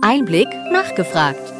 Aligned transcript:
Einblick 0.00 0.48
nachgefragt. 0.72 1.52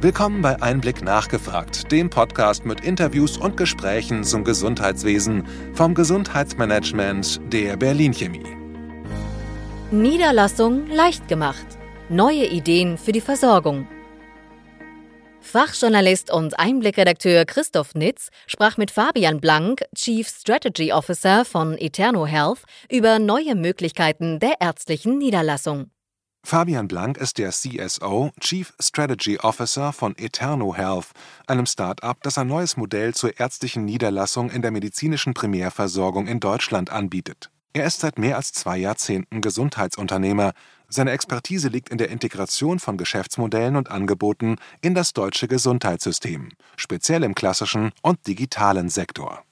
Willkommen 0.00 0.42
bei 0.42 0.62
Einblick 0.62 1.02
nachgefragt, 1.02 1.90
dem 1.90 2.08
Podcast 2.08 2.64
mit 2.64 2.82
Interviews 2.82 3.36
und 3.36 3.56
Gesprächen 3.56 4.22
zum 4.22 4.44
Gesundheitswesen 4.44 5.44
vom 5.74 5.94
Gesundheitsmanagement 5.94 7.40
der 7.52 7.76
Berlin 7.76 8.12
Chemie. 8.14 8.46
Niederlassung 9.90 10.86
leicht 10.86 11.26
gemacht. 11.26 11.66
Neue 12.08 12.46
Ideen 12.46 12.96
für 12.96 13.12
die 13.12 13.20
Versorgung. 13.20 13.88
Fachjournalist 15.46 16.30
und 16.32 16.58
Einblickredakteur 16.58 17.44
Christoph 17.44 17.94
Nitz 17.94 18.30
sprach 18.46 18.76
mit 18.76 18.90
Fabian 18.90 19.40
Blank, 19.40 19.84
Chief 19.94 20.26
Strategy 20.28 20.92
Officer 20.92 21.44
von 21.44 21.78
Eterno 21.78 22.26
Health, 22.26 22.64
über 22.90 23.20
neue 23.20 23.54
Möglichkeiten 23.54 24.40
der 24.40 24.60
ärztlichen 24.60 25.18
Niederlassung. 25.18 25.90
Fabian 26.44 26.88
Blank 26.88 27.16
ist 27.16 27.38
der 27.38 27.50
CSO, 27.50 28.32
Chief 28.40 28.74
Strategy 28.80 29.38
Officer 29.38 29.92
von 29.92 30.16
Eterno 30.18 30.74
Health, 30.74 31.08
einem 31.46 31.66
Start-up, 31.66 32.22
das 32.22 32.38
ein 32.38 32.48
neues 32.48 32.76
Modell 32.76 33.14
zur 33.14 33.38
ärztlichen 33.38 33.84
Niederlassung 33.84 34.50
in 34.50 34.62
der 34.62 34.72
medizinischen 34.72 35.32
Primärversorgung 35.32 36.26
in 36.26 36.40
Deutschland 36.40 36.90
anbietet. 36.90 37.50
Er 37.72 37.84
ist 37.84 38.00
seit 38.00 38.18
mehr 38.18 38.36
als 38.36 38.52
zwei 38.52 38.78
Jahrzehnten 38.78 39.42
Gesundheitsunternehmer. 39.42 40.54
Seine 40.88 41.10
Expertise 41.10 41.68
liegt 41.68 41.88
in 41.88 41.98
der 41.98 42.10
Integration 42.10 42.78
von 42.78 42.96
Geschäftsmodellen 42.96 43.76
und 43.76 43.90
Angeboten 43.90 44.56
in 44.82 44.94
das 44.94 45.12
deutsche 45.12 45.48
Gesundheitssystem, 45.48 46.50
speziell 46.76 47.24
im 47.24 47.34
klassischen 47.34 47.90
und 48.02 48.26
digitalen 48.26 48.88
Sektor. 48.88 49.42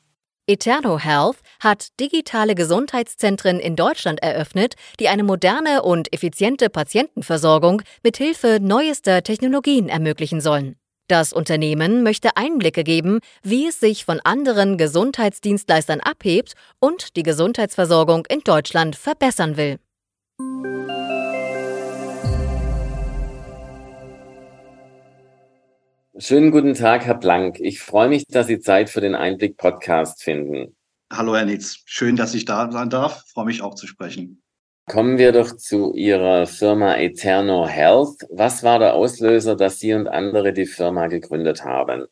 Eterno 0.47 0.99
Health 0.99 1.39
hat 1.59 1.99
digitale 1.99 2.55
Gesundheitszentren 2.55 3.59
in 3.59 3.77
Deutschland 3.77 4.23
eröffnet, 4.23 4.75
die 5.01 5.09
eine 5.09 5.25
moderne 5.25 5.83
und 5.83 6.13
effiziente 6.13 6.69
Patientenversorgung 6.69 7.83
mit 8.03 8.19
Hilfe 8.19 8.59
neuester 8.61 9.23
Technologien 9.23 9.89
ermöglichen 9.89 10.43
sollen. 10.43 10.77
Das 11.09 11.33
Unternehmen 11.33 12.03
möchte 12.03 12.37
Einblicke 12.37 12.85
geben, 12.85 13.21
wie 13.43 13.67
es 13.67 13.81
sich 13.81 14.05
von 14.05 14.21
anderen 14.21 14.79
Gesundheitsdienstleistern 14.79 16.01
abhebt 16.01 16.55
und 16.79 17.17
die 17.17 17.23
Gesundheitsversorgung 17.23 18.27
in 18.27 18.41
Deutschland 18.41 18.97
verbessern 18.97 19.57
will. 19.57 19.79
Schönen 26.17 26.53
guten 26.53 26.75
Tag, 26.75 27.05
Herr 27.07 27.17
Blank. 27.17 27.59
Ich 27.59 27.81
freue 27.81 28.09
mich, 28.09 28.25
dass 28.29 28.47
Sie 28.47 28.61
Zeit 28.61 28.89
für 28.89 29.01
den 29.01 29.17
Einblick-Podcast 29.17 30.23
finden. 30.23 30.77
Hallo, 31.13 31.35
Herr 31.35 31.45
Nitz. 31.45 31.83
Schön, 31.87 32.15
dass 32.15 32.35
ich 32.35 32.45
da 32.45 32.71
sein 32.71 32.89
darf. 32.89 33.25
Ich 33.27 33.33
freue 33.33 33.47
mich 33.47 33.63
auch 33.63 33.75
zu 33.75 33.89
sprechen. 33.89 34.41
Kommen 34.89 35.19
wir 35.19 35.33
doch 35.33 35.57
zu 35.57 35.93
Ihrer 35.93 36.47
Firma 36.47 36.95
Eterno 36.95 37.67
Health. 37.67 38.29
Was 38.31 38.63
war 38.63 38.79
der 38.79 38.95
Auslöser, 38.95 39.57
dass 39.57 39.81
Sie 39.81 39.93
und 39.93 40.07
andere 40.07 40.53
die 40.53 40.67
Firma 40.67 41.09
gegründet 41.09 41.65
haben? 41.65 42.05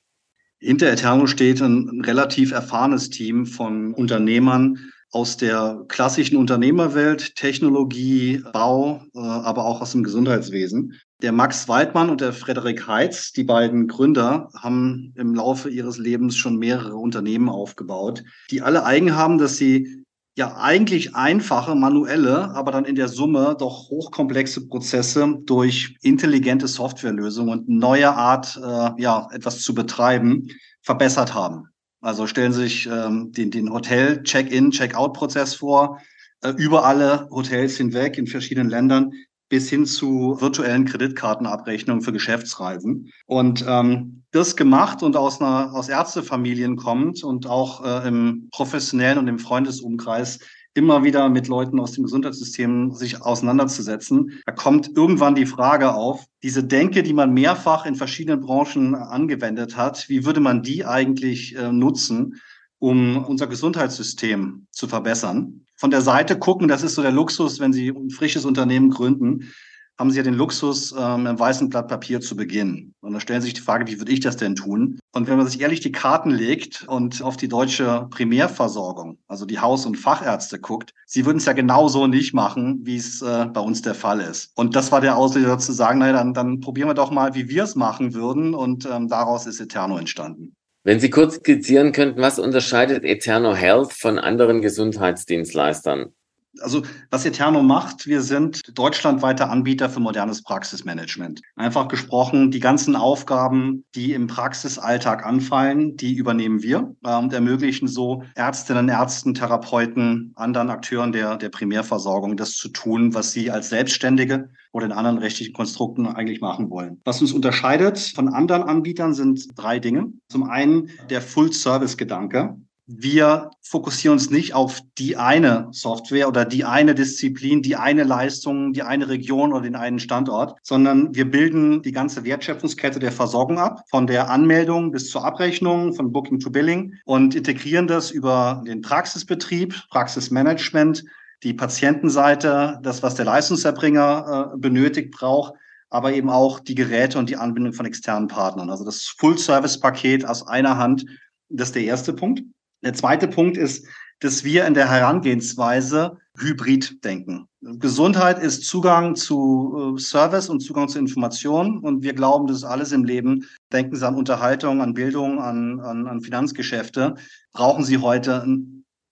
Hinter 0.58 0.90
Eterno 0.90 1.28
steht 1.28 1.60
ein 1.60 2.02
relativ 2.04 2.50
erfahrenes 2.50 3.08
Team 3.08 3.46
von 3.46 3.94
Unternehmern 3.94 4.80
aus 5.12 5.36
der 5.36 5.84
klassischen 5.88 6.36
Unternehmerwelt, 6.36 7.36
Technologie, 7.36 8.42
Bau, 8.52 9.02
äh, 9.14 9.18
aber 9.18 9.66
auch 9.66 9.82
aus 9.82 9.92
dem 9.92 10.02
Gesundheitswesen. 10.02 10.94
Der 11.20 11.32
Max 11.32 11.68
Weidmann 11.68 12.10
und 12.10 12.20
der 12.20 12.32
Frederik 12.32 12.88
Heitz, 12.88 13.32
die 13.32 13.44
beiden 13.44 13.86
Gründer, 13.88 14.48
haben 14.58 15.12
im 15.16 15.34
Laufe 15.34 15.68
ihres 15.68 15.98
Lebens 15.98 16.36
schon 16.36 16.56
mehrere 16.56 16.96
Unternehmen 16.96 17.50
aufgebaut, 17.50 18.24
die 18.50 18.62
alle 18.62 18.84
eigen 18.84 19.14
haben, 19.14 19.38
dass 19.38 19.58
sie 19.58 20.02
ja 20.34 20.56
eigentlich 20.56 21.14
einfache, 21.14 21.74
manuelle, 21.74 22.50
aber 22.54 22.72
dann 22.72 22.86
in 22.86 22.94
der 22.94 23.08
Summe 23.08 23.54
doch 23.58 23.90
hochkomplexe 23.90 24.66
Prozesse 24.66 25.36
durch 25.44 25.94
intelligente 26.00 26.66
Softwarelösungen 26.68 27.58
und 27.58 27.68
neue 27.68 28.14
Art, 28.14 28.56
äh, 28.56 29.02
ja, 29.02 29.28
etwas 29.32 29.60
zu 29.60 29.74
betreiben, 29.74 30.48
verbessert 30.80 31.34
haben. 31.34 31.68
Also 32.02 32.26
stellen 32.26 32.52
Sie 32.52 32.62
sich 32.62 32.86
ähm, 32.86 33.32
den, 33.32 33.50
den 33.50 33.72
Hotel-Check-in, 33.72 34.72
Check-out-Prozess 34.72 35.54
vor, 35.54 36.00
äh, 36.42 36.50
über 36.50 36.84
alle 36.84 37.28
Hotels 37.30 37.76
hinweg 37.76 38.18
in 38.18 38.26
verschiedenen 38.26 38.68
Ländern 38.68 39.12
bis 39.48 39.68
hin 39.68 39.86
zu 39.86 40.40
virtuellen 40.40 40.84
Kreditkartenabrechnungen 40.86 42.02
für 42.02 42.12
Geschäftsreisen. 42.12 43.12
Und 43.26 43.64
ähm, 43.68 44.24
das 44.32 44.56
gemacht 44.56 45.02
und 45.02 45.14
aus 45.14 45.40
einer 45.40 45.74
aus 45.74 45.88
Ärztefamilien 45.88 46.76
kommt 46.76 47.22
und 47.22 47.46
auch 47.46 47.84
äh, 47.84 48.08
im 48.08 48.48
professionellen 48.50 49.18
und 49.18 49.28
im 49.28 49.38
Freundesumkreis 49.38 50.40
immer 50.74 51.04
wieder 51.04 51.28
mit 51.28 51.48
Leuten 51.48 51.78
aus 51.78 51.92
dem 51.92 52.04
Gesundheitssystem 52.04 52.92
sich 52.92 53.20
auseinanderzusetzen. 53.20 54.42
Da 54.46 54.52
kommt 54.52 54.96
irgendwann 54.96 55.34
die 55.34 55.46
Frage 55.46 55.94
auf, 55.94 56.24
diese 56.42 56.64
Denke, 56.64 57.02
die 57.02 57.12
man 57.12 57.34
mehrfach 57.34 57.86
in 57.86 57.94
verschiedenen 57.94 58.40
Branchen 58.40 58.94
angewendet 58.94 59.76
hat, 59.76 60.08
wie 60.08 60.24
würde 60.24 60.40
man 60.40 60.62
die 60.62 60.84
eigentlich 60.84 61.56
äh, 61.56 61.72
nutzen, 61.72 62.40
um 62.78 63.24
unser 63.24 63.46
Gesundheitssystem 63.46 64.66
zu 64.70 64.88
verbessern? 64.88 65.62
von 65.82 65.90
der 65.90 66.00
Seite 66.00 66.38
gucken, 66.38 66.68
das 66.68 66.84
ist 66.84 66.94
so 66.94 67.02
der 67.02 67.10
Luxus, 67.10 67.58
wenn 67.58 67.72
Sie 67.72 67.88
ein 67.88 68.10
frisches 68.10 68.44
Unternehmen 68.44 68.90
gründen, 68.90 69.52
haben 69.98 70.10
Sie 70.10 70.16
ja 70.16 70.22
den 70.22 70.34
Luxus, 70.34 70.94
ähm, 70.98 71.26
im 71.26 71.38
weißen 71.38 71.68
Blatt 71.68 71.88
Papier 71.88 72.20
zu 72.20 72.36
beginnen. 72.36 72.94
Und 73.00 73.12
da 73.12 73.20
stellen 73.20 73.40
Sie 73.40 73.46
sich 73.46 73.54
die 73.54 73.60
Frage, 73.60 73.86
wie 73.86 73.98
würde 73.98 74.12
ich 74.12 74.20
das 74.20 74.36
denn 74.36 74.56
tun? 74.56 74.98
Und 75.12 75.28
wenn 75.28 75.36
man 75.36 75.46
sich 75.46 75.60
ehrlich 75.60 75.80
die 75.80 75.92
Karten 75.92 76.30
legt 76.30 76.84
und 76.88 77.22
auf 77.22 77.36
die 77.36 77.48
deutsche 77.48 78.08
Primärversorgung, 78.10 79.18
also 79.28 79.44
die 79.44 79.58
Haus- 79.58 79.86
und 79.86 79.96
Fachärzte 79.96 80.58
guckt, 80.58 80.94
sie 81.06 81.26
würden 81.26 81.38
es 81.38 81.44
ja 81.44 81.52
genauso 81.52 82.06
nicht 82.06 82.32
machen, 82.32 82.80
wie 82.82 82.96
es 82.96 83.20
äh, 83.22 83.46
bei 83.46 83.60
uns 83.60 83.82
der 83.82 83.94
Fall 83.94 84.20
ist. 84.20 84.50
Und 84.54 84.74
das 84.74 84.90
war 84.90 85.00
der 85.00 85.16
Auslöser 85.16 85.58
zu 85.58 85.72
sagen, 85.72 85.98
naja, 85.98 86.14
dann, 86.14 86.34
dann 86.34 86.60
probieren 86.60 86.88
wir 86.88 86.94
doch 86.94 87.10
mal, 87.10 87.34
wie 87.34 87.48
wir 87.48 87.64
es 87.64 87.74
machen 87.74 88.14
würden. 88.14 88.54
Und 88.54 88.88
ähm, 88.90 89.08
daraus 89.08 89.46
ist 89.46 89.60
Eterno 89.60 89.98
entstanden. 89.98 90.56
Wenn 90.84 90.98
Sie 90.98 91.10
kurz 91.10 91.36
skizzieren 91.36 91.92
könnten, 91.92 92.20
was 92.20 92.40
unterscheidet 92.40 93.04
Eterno 93.04 93.54
Health 93.54 93.92
von 93.92 94.18
anderen 94.18 94.62
Gesundheitsdienstleistern? 94.62 96.12
Also 96.60 96.82
was 97.10 97.24
Eterno 97.24 97.62
macht, 97.62 98.06
wir 98.06 98.20
sind 98.20 98.78
deutschlandweiter 98.78 99.50
Anbieter 99.50 99.88
für 99.88 100.00
modernes 100.00 100.42
Praxismanagement. 100.42 101.40
Einfach 101.56 101.88
gesprochen, 101.88 102.50
die 102.50 102.60
ganzen 102.60 102.94
Aufgaben, 102.94 103.84
die 103.94 104.12
im 104.12 104.26
Praxisalltag 104.26 105.24
anfallen, 105.24 105.96
die 105.96 106.14
übernehmen 106.14 106.62
wir 106.62 106.94
äh, 107.04 107.16
und 107.16 107.32
ermöglichen 107.32 107.88
so 107.88 108.22
Ärztinnen, 108.34 108.88
Ärzten, 108.88 109.34
Therapeuten, 109.34 110.32
anderen 110.36 110.70
Akteuren 110.70 111.12
der, 111.12 111.36
der 111.36 111.48
Primärversorgung, 111.48 112.36
das 112.36 112.56
zu 112.56 112.68
tun, 112.68 113.14
was 113.14 113.32
sie 113.32 113.50
als 113.50 113.70
Selbstständige 113.70 114.50
oder 114.72 114.86
in 114.86 114.92
anderen 114.92 115.18
rechtlichen 115.18 115.52
Konstrukten 115.52 116.06
eigentlich 116.06 116.40
machen 116.40 116.70
wollen. 116.70 117.00
Was 117.04 117.20
uns 117.20 117.32
unterscheidet 117.32 117.98
von 117.98 118.28
anderen 118.28 118.62
Anbietern 118.62 119.14
sind 119.14 119.46
drei 119.56 119.78
Dinge. 119.78 120.12
Zum 120.28 120.44
einen 120.44 120.90
der 121.10 121.22
Full-Service-Gedanke 121.22 122.56
wir 122.86 123.50
fokussieren 123.60 124.14
uns 124.14 124.30
nicht 124.30 124.54
auf 124.54 124.80
die 124.98 125.16
eine 125.16 125.68
Software 125.70 126.28
oder 126.28 126.44
die 126.44 126.64
eine 126.64 126.94
Disziplin, 126.94 127.62
die 127.62 127.76
eine 127.76 128.02
Leistung, 128.02 128.72
die 128.72 128.82
eine 128.82 129.08
Region 129.08 129.52
oder 129.52 129.62
den 129.62 129.76
einen 129.76 130.00
Standort, 130.00 130.58
sondern 130.62 131.14
wir 131.14 131.30
bilden 131.30 131.82
die 131.82 131.92
ganze 131.92 132.24
Wertschöpfungskette 132.24 132.98
der 132.98 133.12
Versorgung 133.12 133.58
ab, 133.58 133.84
von 133.88 134.06
der 134.06 134.30
Anmeldung 134.30 134.90
bis 134.90 135.10
zur 135.10 135.24
Abrechnung, 135.24 135.94
von 135.94 136.12
Booking 136.12 136.40
to 136.40 136.50
Billing 136.50 136.94
und 137.04 137.34
integrieren 137.34 137.86
das 137.86 138.10
über 138.10 138.62
den 138.66 138.82
Praxisbetrieb, 138.82 139.74
Praxismanagement, 139.90 141.04
die 141.44 141.54
Patientenseite, 141.54 142.80
das, 142.82 143.02
was 143.02 143.14
der 143.14 143.24
Leistungserbringer 143.24 144.52
äh, 144.54 144.58
benötigt, 144.58 145.12
braucht, 145.12 145.54
aber 145.88 146.12
eben 146.12 146.30
auch 146.30 146.60
die 146.60 146.74
Geräte 146.74 147.18
und 147.18 147.28
die 147.28 147.36
Anbindung 147.36 147.72
von 147.72 147.86
externen 147.86 148.28
Partnern. 148.28 148.70
Also 148.70 148.84
das 148.84 149.06
Full-Service-Paket 149.18 150.24
aus 150.24 150.46
einer 150.46 150.78
Hand, 150.78 151.04
das 151.48 151.68
ist 151.68 151.74
der 151.74 151.84
erste 151.84 152.12
Punkt. 152.12 152.42
Der 152.82 152.94
zweite 152.94 153.28
Punkt 153.28 153.56
ist, 153.56 153.86
dass 154.20 154.44
wir 154.44 154.66
in 154.66 154.74
der 154.74 154.88
Herangehensweise 154.88 156.18
hybrid 156.38 157.04
denken. 157.04 157.48
Gesundheit 157.60 158.38
ist 158.38 158.64
Zugang 158.64 159.14
zu 159.16 159.96
äh, 159.96 160.00
Service 160.00 160.48
und 160.48 160.60
Zugang 160.60 160.88
zu 160.88 160.98
Informationen. 160.98 161.78
Und 161.78 162.02
wir 162.02 162.14
glauben, 162.14 162.46
das 162.46 162.58
ist 162.58 162.64
alles 162.64 162.92
im 162.92 163.04
Leben. 163.04 163.46
Denken 163.72 163.96
Sie 163.96 164.06
an 164.06 164.14
Unterhaltung, 164.14 164.80
an 164.80 164.94
Bildung, 164.94 165.40
an, 165.40 165.80
an, 165.80 166.06
an 166.06 166.20
Finanzgeschäfte. 166.20 167.14
Brauchen 167.52 167.84
Sie 167.84 167.98
heute 167.98 168.46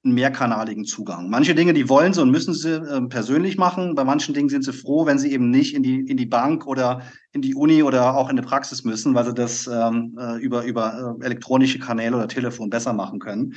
einen 0.02 0.14
mehrkanaligen 0.14 0.84
Zugang. 0.84 1.28
Manche 1.28 1.54
Dinge, 1.54 1.74
die 1.74 1.88
wollen 1.88 2.14
Sie 2.14 2.22
und 2.22 2.30
müssen 2.30 2.54
Sie 2.54 2.74
äh, 2.74 3.02
persönlich 3.02 3.58
machen. 3.58 3.94
Bei 3.94 4.04
manchen 4.04 4.34
Dingen 4.34 4.48
sind 4.48 4.64
Sie 4.64 4.72
froh, 4.72 5.04
wenn 5.04 5.18
Sie 5.18 5.32
eben 5.32 5.50
nicht 5.50 5.74
in 5.74 5.82
die, 5.82 6.00
in 6.00 6.16
die 6.16 6.26
Bank 6.26 6.66
oder 6.66 7.02
in 7.32 7.42
die 7.42 7.54
Uni 7.54 7.82
oder 7.82 8.16
auch 8.16 8.30
in 8.30 8.36
die 8.36 8.42
Praxis 8.42 8.84
müssen, 8.84 9.14
weil 9.14 9.26
Sie 9.26 9.34
das 9.34 9.66
ähm, 9.66 10.16
äh, 10.18 10.38
über, 10.38 10.64
über 10.64 11.16
äh, 11.20 11.24
elektronische 11.24 11.78
Kanäle 11.78 12.16
oder 12.16 12.28
Telefon 12.28 12.70
besser 12.70 12.94
machen 12.94 13.18
können. 13.18 13.54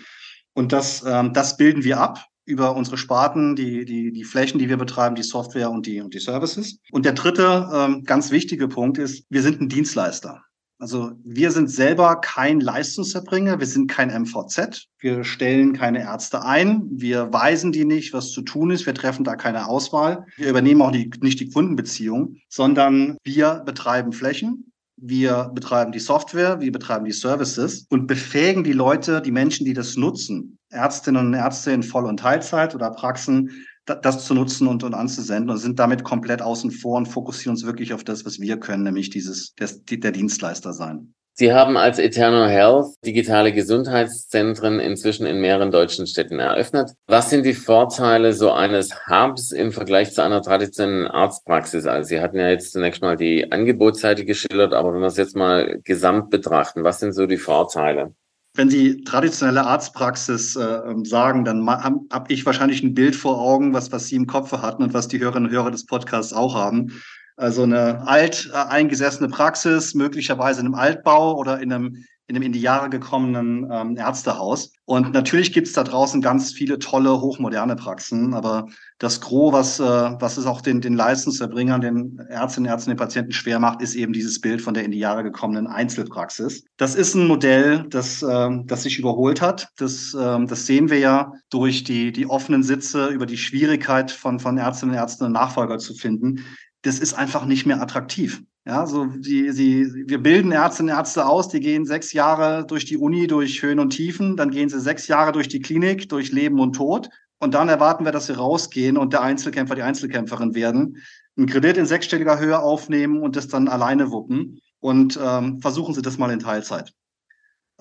Und 0.54 0.74
das, 0.74 1.04
ähm, 1.08 1.32
das 1.34 1.56
bilden 1.56 1.84
wir 1.84 2.00
ab 2.00 2.26
über 2.46 2.76
unsere 2.76 2.98
Sparten, 2.98 3.56
die, 3.56 3.86
die, 3.86 4.12
die 4.12 4.24
Flächen, 4.26 4.60
die 4.60 4.68
wir 4.68 4.78
betreiben, 4.78 5.16
die 5.16 5.24
Software 5.24 5.72
und 5.72 5.86
die, 5.86 6.02
und 6.02 6.14
die 6.14 6.20
Services. 6.20 6.80
Und 6.92 7.06
der 7.06 7.14
dritte 7.14 7.70
ähm, 7.74 8.04
ganz 8.04 8.32
wichtige 8.32 8.68
Punkt 8.68 8.98
ist, 8.98 9.26
wir 9.30 9.42
sind 9.42 9.62
ein 9.62 9.70
Dienstleister. 9.70 10.44
Also 10.84 11.14
wir 11.24 11.52
sind 11.52 11.72
selber 11.72 12.18
kein 12.20 12.60
Leistungserbringer, 12.60 13.58
wir 13.58 13.68
sind 13.68 13.88
kein 13.88 14.10
MVZ, 14.10 14.90
wir 15.00 15.24
stellen 15.24 15.72
keine 15.72 16.02
Ärzte 16.02 16.44
ein, 16.44 16.90
wir 16.92 17.32
weisen 17.32 17.72
die 17.72 17.86
nicht, 17.86 18.12
was 18.12 18.32
zu 18.32 18.42
tun 18.42 18.70
ist, 18.70 18.86
wir 18.86 18.94
treffen 18.94 19.24
da 19.24 19.38
keine 19.38 19.70
Auswahl, 19.70 20.26
wir 20.36 20.50
übernehmen 20.50 20.82
auch 20.82 20.92
die, 20.92 21.10
nicht 21.22 21.40
die 21.40 21.50
Kundenbeziehung, 21.50 22.36
sondern 22.50 23.16
wir 23.24 23.64
betreiben 23.66 24.12
Flächen, 24.12 24.74
wir 24.98 25.52
betreiben 25.56 25.94
die 25.94 26.00
Software, 26.00 26.60
wir 26.60 26.74
betreiben 26.74 27.06
die 27.06 27.14
Services 27.14 27.88
und 27.90 28.06
befähigen 28.06 28.66
die 28.66 28.74
Leute, 28.74 29.22
die 29.22 29.32
Menschen, 29.32 29.66
die 29.66 29.74
das 29.74 29.96
nutzen, 29.96 30.58
Ärztinnen 30.70 31.28
und 31.28 31.34
Ärzte 31.34 31.72
in 31.72 31.84
Voll- 31.84 32.08
und 32.08 32.20
Teilzeit 32.20 32.76
oder 32.76 32.92
Praxen, 32.92 33.52
das 33.86 34.26
zu 34.26 34.34
nutzen 34.34 34.68
und, 34.68 34.84
und 34.84 34.94
anzusenden 34.94 35.50
und 35.50 35.58
sind 35.58 35.80
damit 35.80 36.04
komplett 36.04 36.42
außen 36.42 36.72
vor 36.72 36.98
und 36.98 37.08
fokussieren 37.08 37.56
uns 37.56 37.66
wirklich 37.66 37.94
auf 37.94 38.04
das, 38.04 38.26
was 38.26 38.40
wir 38.40 38.58
können, 38.58 38.84
nämlich 38.84 39.10
dieses, 39.10 39.54
der, 39.56 39.70
der 39.90 40.12
Dienstleister 40.12 40.74
sein. 40.74 41.14
Sie 41.36 41.52
haben 41.52 41.78
als 41.78 41.98
Eternal 41.98 42.48
Health 42.48 42.94
digitale 43.04 43.52
Gesundheitszentren 43.52 44.80
inzwischen 44.80 45.26
in 45.26 45.42
mehreren 45.42 45.72
deutschen 45.72 46.06
Städten 46.06 46.38
eröffnet. 46.38 46.92
Was 47.08 47.32
sind 47.32 47.44
die 47.44 47.56
Vorteile 47.56 48.34
so 48.34 48.52
eines 48.52 49.08
Hubs 49.08 49.52
im 49.52 49.72
Vergleich 49.72 50.14
zu 50.14 50.22
einer 50.22 50.44
traditionellen 50.44 51.08
Arztpraxis? 51.08 51.88
Also 51.88 52.10
Sie 52.10 52.22
hatten 52.22 52.38
ja 52.38 52.50
jetzt 52.50 52.72
zunächst 52.72 53.02
mal 53.02 53.18
die 53.18 53.52
Angebotsseite 53.52 54.26
geschildert, 54.26 54.76
aber 54.76 54.94
wenn 54.94 55.02
wir 55.02 55.08
es 55.08 55.18
jetzt 55.18 55.36
mal 55.36 55.80
gesamt 55.84 56.30
betrachten, 56.30 56.84
was 56.84 57.00
sind 57.00 57.14
so 57.14 57.26
die 57.26 57.38
Vorteile? 57.38 58.14
Wenn 58.56 58.70
Sie 58.70 59.04
traditionelle 59.04 59.66
Arztpraxis 59.66 60.56
äh, 60.56 60.64
ähm, 60.64 61.06
sagen, 61.06 61.44
dann 61.44 61.68
habe 61.68 62.02
hab 62.12 62.30
ich 62.30 62.46
wahrscheinlich 62.46 62.84
ein 62.84 62.94
Bild 62.94 63.16
vor 63.16 63.42
Augen, 63.42 63.74
was, 63.74 63.92
was 63.92 64.08
Sie 64.08 64.16
im 64.16 64.28
Kopf 64.28 64.52
hatten 64.52 64.84
und 64.84 64.94
was 64.94 65.08
die 65.08 65.20
Hörerinnen 65.20 65.50
und 65.50 65.56
Hörer 65.56 65.72
des 65.72 65.86
Podcasts 65.88 66.34
auch 66.34 66.54
haben. 66.54 67.02
Also 67.36 67.64
eine 67.64 68.08
alt 68.08 68.52
äh, 68.54 68.58
eingesessene 68.58 69.30
Praxis, 69.30 69.96
möglicherweise 69.96 70.60
in 70.60 70.68
einem 70.68 70.76
Altbau 70.76 71.36
oder 71.36 71.60
in 71.60 71.74
einem 71.74 72.06
in 72.28 72.36
einem 72.36 72.44
in 72.44 72.54
die 72.54 72.62
Jahre 72.62 72.90
gekommenen 72.90 73.70
ähm, 73.72 73.98
Ärztehaus. 73.98 74.72
Und 74.86 75.14
natürlich 75.14 75.52
gibt's 75.52 75.74
da 75.74 75.84
draußen 75.84 76.22
ganz 76.22 76.52
viele 76.52 76.80
tolle, 76.80 77.22
hochmoderne 77.22 77.76
Praxen, 77.76 78.34
aber 78.34 78.68
das 78.98 79.20
Gros, 79.20 79.52
was, 79.52 79.80
äh, 79.80 79.84
was 79.84 80.38
es 80.38 80.46
auch 80.46 80.62
den, 80.62 80.80
den 80.80 80.94
Leistungserbringern, 80.94 81.82
den 81.82 82.20
Ärztinnen, 82.30 82.70
Ärzten, 82.70 82.92
den 82.92 82.98
Patienten 82.98 83.32
schwer 83.34 83.60
macht, 83.60 83.82
ist 83.82 83.96
eben 83.96 84.14
dieses 84.14 84.40
Bild 84.40 84.62
von 84.62 84.74
der 84.74 84.86
in 84.86 84.92
die 84.92 85.00
Jahre 85.00 85.24
gekommenen 85.24 85.68
Einzelpraxis. 85.68 86.64
Das 86.78 86.96
ist 86.96 87.14
ein 87.14 87.28
Modell, 87.28 87.86
das, 87.90 88.24
äh, 88.24 88.50
das 88.66 88.84
sich 88.84 89.00
überholt 89.00 89.42
hat. 89.42 89.68
Das, 89.78 90.14
äh, 90.14 90.46
das 90.46 90.66
sehen 90.66 90.90
wir 90.90 91.00
ja 91.00 91.34
durch 91.50 91.84
die, 91.84 92.12
die 92.12 92.28
offenen 92.28 92.64
Sitze, 92.64 93.08
über 93.08 93.26
die 93.26 93.38
Schwierigkeit 93.38 94.12
von, 94.12 94.40
von 94.40 94.58
Ärztinnen 94.58 94.96
und 94.96 95.00
Ärzten 95.00 95.32
Nachfolger 95.32 95.78
zu 95.78 95.94
finden 95.94 96.44
das 96.84 97.00
ist 97.00 97.14
einfach 97.14 97.46
nicht 97.46 97.66
mehr 97.66 97.82
attraktiv. 97.82 98.44
Ja, 98.66 98.86
so 98.86 99.06
die, 99.06 99.52
die, 99.52 100.08
wir 100.08 100.24
bilden 100.24 100.54
Ärztinnen 100.54 100.94
und 100.94 100.98
Ärzte 100.98 101.26
aus, 101.26 101.50
die 101.50 101.60
gehen 101.60 101.86
sechs 101.86 102.14
Jahre 102.14 102.66
durch 102.66 102.86
die 102.86 102.98
Uni, 102.98 103.28
durch 103.28 103.62
Höhen 103.62 103.80
und 103.80 103.90
Tiefen, 103.90 104.38
dann 104.38 104.52
gehen 104.52 104.70
sie 104.70 104.80
sechs 104.80 105.08
Jahre 105.08 105.34
durch 105.34 105.50
die 105.50 105.60
Klinik, 105.60 106.08
durch 106.08 106.32
Leben 106.32 106.60
und 106.62 106.74
Tod. 106.74 107.10
Und 107.40 107.54
dann 107.56 107.68
erwarten 107.68 108.06
wir, 108.06 108.14
dass 108.14 108.28
sie 108.28 108.38
rausgehen 108.38 108.98
und 108.98 109.12
der 109.12 109.22
Einzelkämpfer, 109.22 109.76
die 109.76 109.82
Einzelkämpferin 109.82 110.56
werden, 110.56 110.98
einen 111.36 111.48
Kredit 111.48 111.76
in 111.76 111.86
sechsstelliger 111.86 112.40
Höhe 112.40 112.58
aufnehmen 112.58 113.22
und 113.22 113.36
das 113.36 113.50
dann 113.50 113.68
alleine 113.68 114.12
wuppen. 114.12 114.62
Und 114.80 115.20
ähm, 115.22 115.60
versuchen 115.60 115.94
Sie 115.94 116.02
das 116.02 116.18
mal 116.18 116.32
in 116.32 116.40
Teilzeit. 116.40 116.94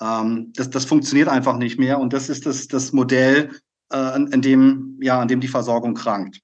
Ähm, 0.00 0.52
das, 0.56 0.70
das 0.70 0.85
funktioniert 0.85 1.28
einfach 1.28 1.58
nicht 1.58 1.78
mehr. 1.78 2.00
Und 2.00 2.12
das 2.12 2.28
ist 2.28 2.46
das, 2.46 2.67
das 2.67 2.93
Modell, 2.93 3.50
äh, 3.93 4.17
in, 4.17 4.26
in, 4.28 4.43
dem, 4.43 4.99
ja, 5.00 5.20
an 5.20 5.28
dem 5.28 5.40
die 5.40 5.49
Versorgung 5.49 5.94
krankt. 5.94 6.40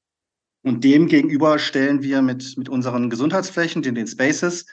Und 0.62 0.84
dem 0.84 1.06
gegenüber 1.06 1.58
stellen 1.58 2.02
wir 2.02 2.20
mit, 2.22 2.56
mit 2.56 2.68
unseren 2.68 3.10
Gesundheitsflächen, 3.10 3.82
den, 3.82 3.94
den 3.94 4.06
Spaces, 4.06 4.66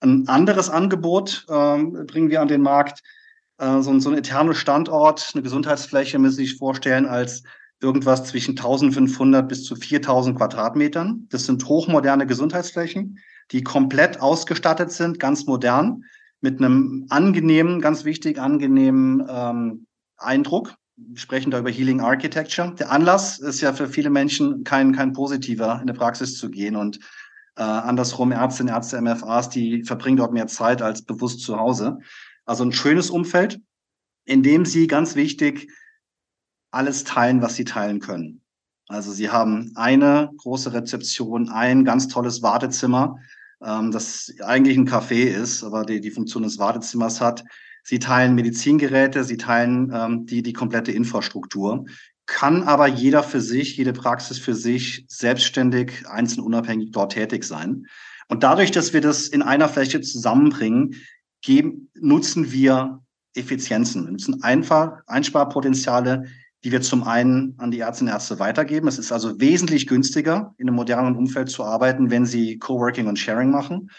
ein 0.00 0.28
anderes 0.28 0.70
Angebot 0.70 1.46
ähm, 1.50 2.06
bringen 2.06 2.30
wir 2.30 2.40
an 2.40 2.48
den 2.48 2.62
Markt. 2.62 3.02
Äh, 3.58 3.82
so, 3.82 3.98
so 4.00 4.10
ein 4.10 4.16
eterner 4.18 4.54
Standort, 4.54 5.30
eine 5.34 5.42
Gesundheitsfläche 5.42 6.18
müssen 6.18 6.36
Sie 6.36 6.46
sich 6.46 6.56
vorstellen 6.56 7.06
als 7.06 7.42
irgendwas 7.82 8.24
zwischen 8.24 8.52
1500 8.52 9.48
bis 9.48 9.64
zu 9.64 9.76
4000 9.76 10.36
Quadratmetern. 10.36 11.26
Das 11.30 11.44
sind 11.44 11.66
hochmoderne 11.66 12.26
Gesundheitsflächen, 12.26 13.18
die 13.52 13.62
komplett 13.62 14.20
ausgestattet 14.20 14.90
sind, 14.92 15.18
ganz 15.18 15.46
modern, 15.46 16.04
mit 16.40 16.58
einem 16.58 17.06
angenehmen, 17.10 17.80
ganz 17.80 18.04
wichtig 18.04 18.38
angenehmen 18.38 19.26
ähm, 19.28 19.86
Eindruck. 20.16 20.74
Sprechen 21.14 21.50
da 21.50 21.58
über 21.58 21.70
Healing 21.70 22.00
Architecture. 22.00 22.74
Der 22.74 22.90
Anlass 22.90 23.38
ist 23.38 23.60
ja 23.60 23.72
für 23.72 23.88
viele 23.88 24.10
Menschen 24.10 24.64
kein, 24.64 24.94
kein 24.94 25.12
positiver, 25.12 25.78
in 25.80 25.86
der 25.86 25.94
Praxis 25.94 26.38
zu 26.38 26.50
gehen. 26.50 26.76
Und 26.76 26.98
äh, 27.56 27.62
andersrum, 27.62 28.32
Ärztinnen, 28.32 28.74
Ärzte, 28.74 29.00
MFAs, 29.00 29.48
die 29.48 29.82
verbringen 29.84 30.16
dort 30.16 30.32
mehr 30.32 30.46
Zeit 30.46 30.82
als 30.82 31.02
bewusst 31.02 31.40
zu 31.40 31.56
Hause. 31.56 31.98
Also 32.44 32.64
ein 32.64 32.72
schönes 32.72 33.10
Umfeld, 33.10 33.60
in 34.24 34.42
dem 34.42 34.64
sie 34.64 34.86
ganz 34.86 35.14
wichtig 35.14 35.70
alles 36.70 37.04
teilen, 37.04 37.42
was 37.42 37.56
sie 37.56 37.64
teilen 37.64 38.00
können. 38.00 38.42
Also 38.88 39.12
sie 39.12 39.30
haben 39.30 39.72
eine 39.76 40.30
große 40.38 40.72
Rezeption, 40.72 41.48
ein 41.48 41.84
ganz 41.84 42.08
tolles 42.08 42.42
Wartezimmer, 42.42 43.18
ähm, 43.62 43.90
das 43.90 44.32
eigentlich 44.42 44.76
ein 44.76 44.88
Café 44.88 45.24
ist, 45.24 45.62
aber 45.62 45.84
die, 45.84 46.00
die 46.00 46.10
Funktion 46.10 46.42
des 46.42 46.58
Wartezimmers 46.58 47.20
hat. 47.20 47.44
Sie 47.82 47.98
teilen 47.98 48.34
Medizingeräte, 48.34 49.24
sie 49.24 49.36
teilen 49.36 49.92
ähm, 49.94 50.26
die, 50.26 50.42
die 50.42 50.52
komplette 50.52 50.92
Infrastruktur. 50.92 51.86
Kann 52.26 52.62
aber 52.62 52.86
jeder 52.86 53.22
für 53.22 53.40
sich, 53.40 53.76
jede 53.76 53.92
Praxis 53.92 54.38
für 54.38 54.54
sich 54.54 55.04
selbstständig, 55.08 56.08
einzeln 56.08 56.44
unabhängig 56.44 56.92
dort 56.92 57.12
tätig 57.12 57.44
sein. 57.44 57.86
Und 58.28 58.44
dadurch, 58.44 58.70
dass 58.70 58.92
wir 58.92 59.00
das 59.00 59.26
in 59.26 59.42
einer 59.42 59.68
Fläche 59.68 60.00
zusammenbringen, 60.00 60.94
geben, 61.42 61.90
nutzen 61.98 62.52
wir 62.52 63.00
Effizienzen. 63.34 64.04
Wir 64.04 64.12
nutzen 64.12 64.42
einfach 64.42 65.02
Einsparpotenziale, 65.06 66.26
die 66.62 66.72
wir 66.72 66.82
zum 66.82 67.04
einen 67.04 67.54
an 67.58 67.70
die 67.70 67.80
Ärztinnen 67.80 68.12
und 68.12 68.16
Ärzte 68.16 68.38
weitergeben. 68.38 68.88
Es 68.88 68.98
ist 68.98 69.12
also 69.12 69.40
wesentlich 69.40 69.86
günstiger, 69.86 70.54
in 70.58 70.68
einem 70.68 70.76
modernen 70.76 71.16
Umfeld 71.16 71.48
zu 71.48 71.64
arbeiten, 71.64 72.10
wenn 72.10 72.26
sie 72.26 72.58
Coworking 72.58 73.06
und 73.06 73.18
Sharing 73.18 73.50
machen. 73.50 73.90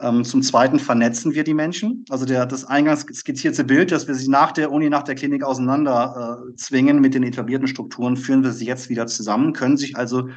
Ähm, 0.00 0.24
zum 0.24 0.42
Zweiten 0.42 0.78
vernetzen 0.78 1.34
wir 1.34 1.42
die 1.42 1.54
Menschen. 1.54 2.04
Also 2.08 2.24
der, 2.24 2.46
das 2.46 2.64
eingangs 2.64 3.06
skizzierte 3.12 3.64
Bild, 3.64 3.90
dass 3.90 4.06
wir 4.06 4.14
sie 4.14 4.28
nach 4.28 4.52
der 4.52 4.70
Uni, 4.70 4.88
nach 4.88 5.02
der 5.02 5.16
Klinik 5.16 5.42
auseinander 5.42 6.44
äh, 6.48 6.54
zwingen 6.54 7.00
mit 7.00 7.14
den 7.14 7.24
etablierten 7.24 7.66
Strukturen, 7.66 8.16
führen 8.16 8.44
wir 8.44 8.52
sie 8.52 8.66
jetzt 8.66 8.88
wieder 8.88 9.06
zusammen, 9.08 9.52
können 9.52 9.76
sich 9.76 9.96
also 9.96 10.28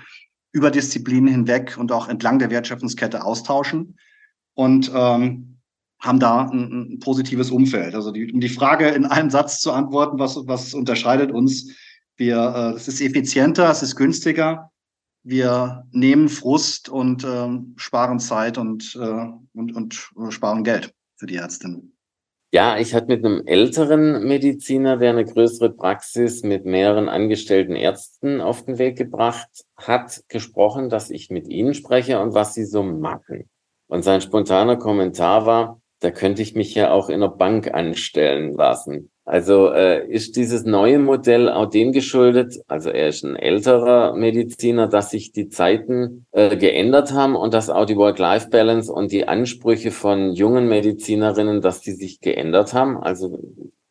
über 0.52 0.72
Disziplinen 0.72 1.30
hinweg 1.30 1.78
und 1.78 1.92
auch 1.92 2.10
entlang 2.10 2.40
der 2.40 2.50
Wertschöpfungskette 2.50 3.24
austauschen 3.24 3.98
und 4.56 4.92
ähm, 4.94 5.60
haben 6.00 6.20
da 6.20 6.50
ein, 6.50 6.94
ein 6.94 7.00
positives 7.00 7.52
Umfeld. 7.52 7.94
Also 7.94 8.12
die, 8.12 8.34
um 8.34 8.40
die 8.40 8.50
Frage 8.50 8.90
in 8.90 9.06
einem 9.06 9.30
Satz 9.30 9.60
zu 9.60 9.72
antworten, 9.72 10.18
was, 10.18 10.36
was 10.48 10.74
unterscheidet 10.74 11.32
uns? 11.32 11.76
Wir, 12.18 12.38
äh, 12.38 12.76
es 12.76 12.88
ist 12.88 13.00
effizienter, 13.00 13.70
es 13.70 13.84
ist 13.84 13.96
günstiger, 13.96 14.71
wir 15.24 15.86
nehmen 15.92 16.30
Frust 16.30 16.90
und 16.90 17.24
äh, 17.24 17.50
sparen 17.76 18.20
Zeit 18.20 18.58
und, 18.58 18.98
äh, 19.00 19.28
und, 19.54 19.76
und 19.76 19.94
sparen 20.30 20.64
Geld 20.64 20.94
für 21.18 21.28
die 21.28 21.36
Ärztinnen. 21.36 21.96
Ja, 22.54 22.78
ich 22.78 22.94
hatte 22.94 23.08
mit 23.08 23.24
einem 23.24 23.44
älteren 23.46 24.28
Mediziner, 24.28 24.98
der 24.98 25.12
eine 25.12 25.24
größere 25.24 25.70
Praxis 25.70 26.44
mit 26.44 26.66
mehreren 26.66 27.08
angestellten 27.08 27.76
Ärzten 27.76 28.42
auf 28.42 28.66
den 28.66 28.78
Weg 28.78 28.98
gebracht 28.98 29.48
hat, 29.78 30.24
gesprochen, 30.28 30.90
dass 30.90 31.12
ich 31.12 31.30
mit 31.30 31.48
ihnen 31.48 31.74
spreche 31.74 32.20
und 32.20 32.34
was 32.34 32.54
sie 32.54 32.66
so 32.66 32.84
machen. 32.84 33.50
Und 33.88 34.04
sein 34.04 34.20
spontaner 34.20 34.76
Kommentar 34.76 35.46
war, 35.46 35.82
da 36.02 36.12
könnte 36.12 36.42
ich 36.42 36.54
mich 36.54 36.76
ja 36.76 36.92
auch 36.92 37.08
in 37.08 37.22
der 37.22 37.30
Bank 37.30 37.74
anstellen 37.74 38.54
lassen. 38.54 39.12
Also 39.32 39.72
äh, 39.72 40.06
ist 40.10 40.36
dieses 40.36 40.66
neue 40.66 41.00
Modell 41.00 41.48
auch 41.48 41.68
dem 41.68 41.94
geschuldet, 41.94 42.60
also 42.68 42.90
er 42.90 43.08
ist 43.08 43.24
ein 43.24 43.38
älterer 43.38 44.14
Mediziner, 44.14 44.90
dass 44.90 45.10
sich 45.12 45.32
die 45.32 45.48
Zeiten 45.48 46.26
äh, 46.34 46.58
geändert 46.58 47.14
haben 47.14 47.38
und 47.38 47.54
dass 47.54 47.70
auch 47.70 47.86
die 47.86 47.96
Work-Life-Balance 47.96 48.92
und 48.92 49.14
die 49.14 49.30
Ansprüche 49.30 49.92
von 49.92 50.34
jungen 50.34 50.68
Medizinerinnen, 50.68 51.62
dass 51.62 51.80
die 51.80 51.94
sich 51.94 52.20
geändert 52.20 52.74
haben. 52.74 52.98
Also 52.98 53.40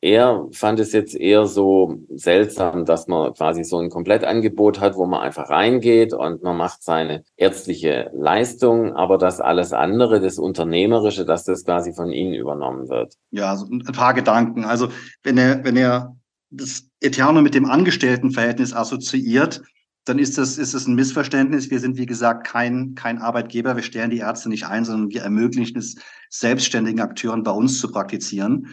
er 0.02 0.48
fand 0.52 0.80
es 0.80 0.92
jetzt 0.92 1.14
eher 1.14 1.46
so 1.46 2.00
seltsam, 2.08 2.86
dass 2.86 3.06
man 3.06 3.34
quasi 3.34 3.64
so 3.64 3.78
ein 3.78 3.90
Komplettangebot 3.90 4.80
hat, 4.80 4.96
wo 4.96 5.04
man 5.04 5.20
einfach 5.20 5.50
reingeht 5.50 6.14
und 6.14 6.42
man 6.42 6.56
macht 6.56 6.82
seine 6.82 7.22
ärztliche 7.36 8.10
Leistung, 8.14 8.94
aber 8.94 9.18
das 9.18 9.40
alles 9.40 9.74
andere, 9.74 10.20
das 10.20 10.38
Unternehmerische, 10.38 11.26
dass 11.26 11.44
das 11.44 11.66
quasi 11.66 11.92
von 11.92 12.10
Ihnen 12.12 12.32
übernommen 12.32 12.88
wird. 12.88 13.14
Ja, 13.30 13.50
also 13.50 13.66
ein 13.66 13.82
paar 13.92 14.14
Gedanken. 14.14 14.64
Also 14.64 14.88
wenn 15.22 15.36
er, 15.36 15.62
wenn 15.64 15.76
er 15.76 16.16
das 16.48 16.88
Eterno 17.00 17.42
mit 17.42 17.54
dem 17.54 17.66
Angestelltenverhältnis 17.66 18.72
assoziiert, 18.72 19.60
dann 20.06 20.18
ist 20.18 20.38
das, 20.38 20.56
ist 20.56 20.72
das 20.72 20.86
ein 20.86 20.94
Missverständnis. 20.94 21.70
Wir 21.70 21.78
sind, 21.78 21.98
wie 21.98 22.06
gesagt, 22.06 22.46
kein, 22.46 22.94
kein 22.94 23.18
Arbeitgeber. 23.18 23.76
Wir 23.76 23.82
stellen 23.82 24.10
die 24.10 24.18
Ärzte 24.18 24.48
nicht 24.48 24.64
ein, 24.64 24.86
sondern 24.86 25.10
wir 25.10 25.20
ermöglichen 25.22 25.78
es 25.78 25.96
selbstständigen 26.30 27.00
Akteuren 27.00 27.42
bei 27.42 27.50
uns 27.50 27.78
zu 27.78 27.92
praktizieren. 27.92 28.68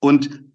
Und 0.00 0.51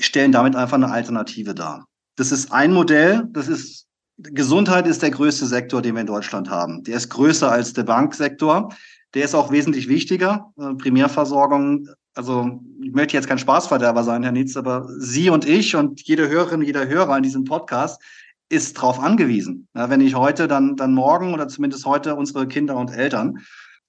stellen 0.00 0.32
damit 0.32 0.56
einfach 0.56 0.76
eine 0.76 0.90
Alternative 0.90 1.54
dar. 1.54 1.86
Das 2.16 2.32
ist 2.32 2.52
ein 2.52 2.72
Modell, 2.72 3.24
das 3.32 3.48
ist 3.48 3.84
Gesundheit 4.16 4.86
ist 4.86 5.02
der 5.02 5.10
größte 5.10 5.46
Sektor, 5.46 5.82
den 5.82 5.94
wir 5.94 6.02
in 6.02 6.06
Deutschland 6.06 6.48
haben. 6.48 6.84
Der 6.84 6.96
ist 6.96 7.08
größer 7.08 7.50
als 7.50 7.72
der 7.72 7.82
Banksektor. 7.82 8.72
Der 9.14 9.24
ist 9.24 9.34
auch 9.34 9.50
wesentlich 9.50 9.88
wichtiger. 9.88 10.52
Äh, 10.58 10.74
Primärversorgung 10.74 11.88
Also 12.14 12.60
ich 12.80 12.92
möchte 12.92 13.16
jetzt 13.16 13.26
kein 13.26 13.38
Spaßverderber 13.38 14.04
sein, 14.04 14.22
Herr 14.22 14.32
Nietz, 14.32 14.56
aber 14.56 14.86
Sie 14.98 15.30
und 15.30 15.44
ich 15.46 15.74
und 15.74 16.00
jede 16.02 16.28
Hörerin, 16.28 16.62
jeder 16.62 16.86
Hörer 16.86 17.16
in 17.16 17.24
diesem 17.24 17.44
Podcast 17.44 18.00
ist 18.48 18.76
darauf 18.76 19.00
angewiesen. 19.00 19.66
Ja, 19.74 19.90
wenn 19.90 20.00
ich 20.00 20.14
heute, 20.14 20.46
dann, 20.46 20.76
dann 20.76 20.94
morgen 20.94 21.34
oder 21.34 21.48
zumindest 21.48 21.84
heute 21.84 22.14
unsere 22.14 22.46
Kinder 22.46 22.76
und 22.76 22.92
Eltern. 22.92 23.40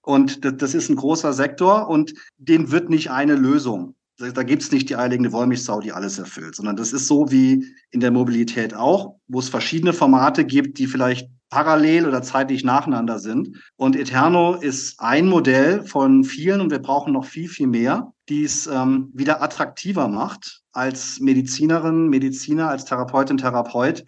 Und 0.01 0.43
das, 0.43 0.57
das 0.57 0.73
ist 0.73 0.89
ein 0.89 0.95
großer 0.95 1.33
Sektor 1.33 1.87
und 1.87 2.13
den 2.37 2.71
wird 2.71 2.89
nicht 2.89 3.11
eine 3.11 3.35
Lösung. 3.35 3.95
Da 4.17 4.43
gibt's 4.43 4.71
nicht 4.71 4.89
die 4.89 4.95
eilige 4.95 5.31
Wollmilchsau, 5.31 5.81
die 5.81 5.91
alles 5.91 6.19
erfüllt, 6.19 6.55
sondern 6.55 6.77
das 6.77 6.93
ist 6.93 7.07
so 7.07 7.31
wie 7.31 7.65
in 7.91 7.99
der 7.99 8.11
Mobilität 8.11 8.73
auch, 8.73 9.15
wo 9.27 9.39
es 9.39 9.49
verschiedene 9.49 9.91
Formate 9.91 10.45
gibt, 10.45 10.77
die 10.77 10.87
vielleicht 10.87 11.29
parallel 11.49 12.05
oder 12.07 12.21
zeitlich 12.21 12.63
nacheinander 12.63 13.19
sind. 13.19 13.57
Und 13.75 13.95
Eterno 13.95 14.55
ist 14.55 14.99
ein 14.99 15.27
Modell 15.27 15.83
von 15.83 16.23
vielen 16.23 16.61
und 16.61 16.71
wir 16.71 16.79
brauchen 16.79 17.13
noch 17.13 17.25
viel, 17.25 17.49
viel 17.49 17.67
mehr, 17.67 18.13
die 18.29 18.43
es 18.43 18.67
ähm, 18.67 19.09
wieder 19.13 19.41
attraktiver 19.41 20.07
macht, 20.07 20.61
als 20.71 21.19
Medizinerin, 21.19 22.09
Mediziner, 22.09 22.69
als 22.69 22.85
Therapeutin, 22.85 23.37
Therapeut 23.37 24.05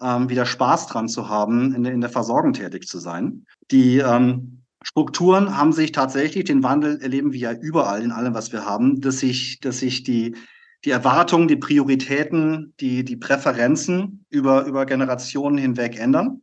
ähm, 0.00 0.28
wieder 0.28 0.46
Spaß 0.46 0.88
dran 0.88 1.08
zu 1.08 1.28
haben, 1.28 1.74
in, 1.74 1.84
in 1.84 2.00
der 2.00 2.10
Versorgung 2.10 2.52
tätig 2.52 2.86
zu 2.86 2.98
sein. 2.98 3.46
Die 3.70 3.98
ähm, 3.98 4.63
Strukturen 4.84 5.56
haben 5.56 5.72
sich 5.72 5.92
tatsächlich, 5.92 6.44
den 6.44 6.62
Wandel 6.62 7.00
erleben 7.00 7.32
wir 7.32 7.40
ja 7.40 7.52
überall 7.52 8.02
in 8.02 8.12
allem, 8.12 8.34
was 8.34 8.52
wir 8.52 8.66
haben, 8.66 9.00
dass 9.00 9.18
sich, 9.18 9.58
dass 9.60 9.78
sich 9.78 10.02
die, 10.02 10.36
die 10.84 10.90
Erwartungen, 10.90 11.48
die 11.48 11.56
Prioritäten, 11.56 12.74
die, 12.80 13.02
die 13.02 13.16
Präferenzen 13.16 14.26
über, 14.28 14.66
über 14.66 14.84
Generationen 14.84 15.56
hinweg 15.56 15.98
ändern. 15.98 16.42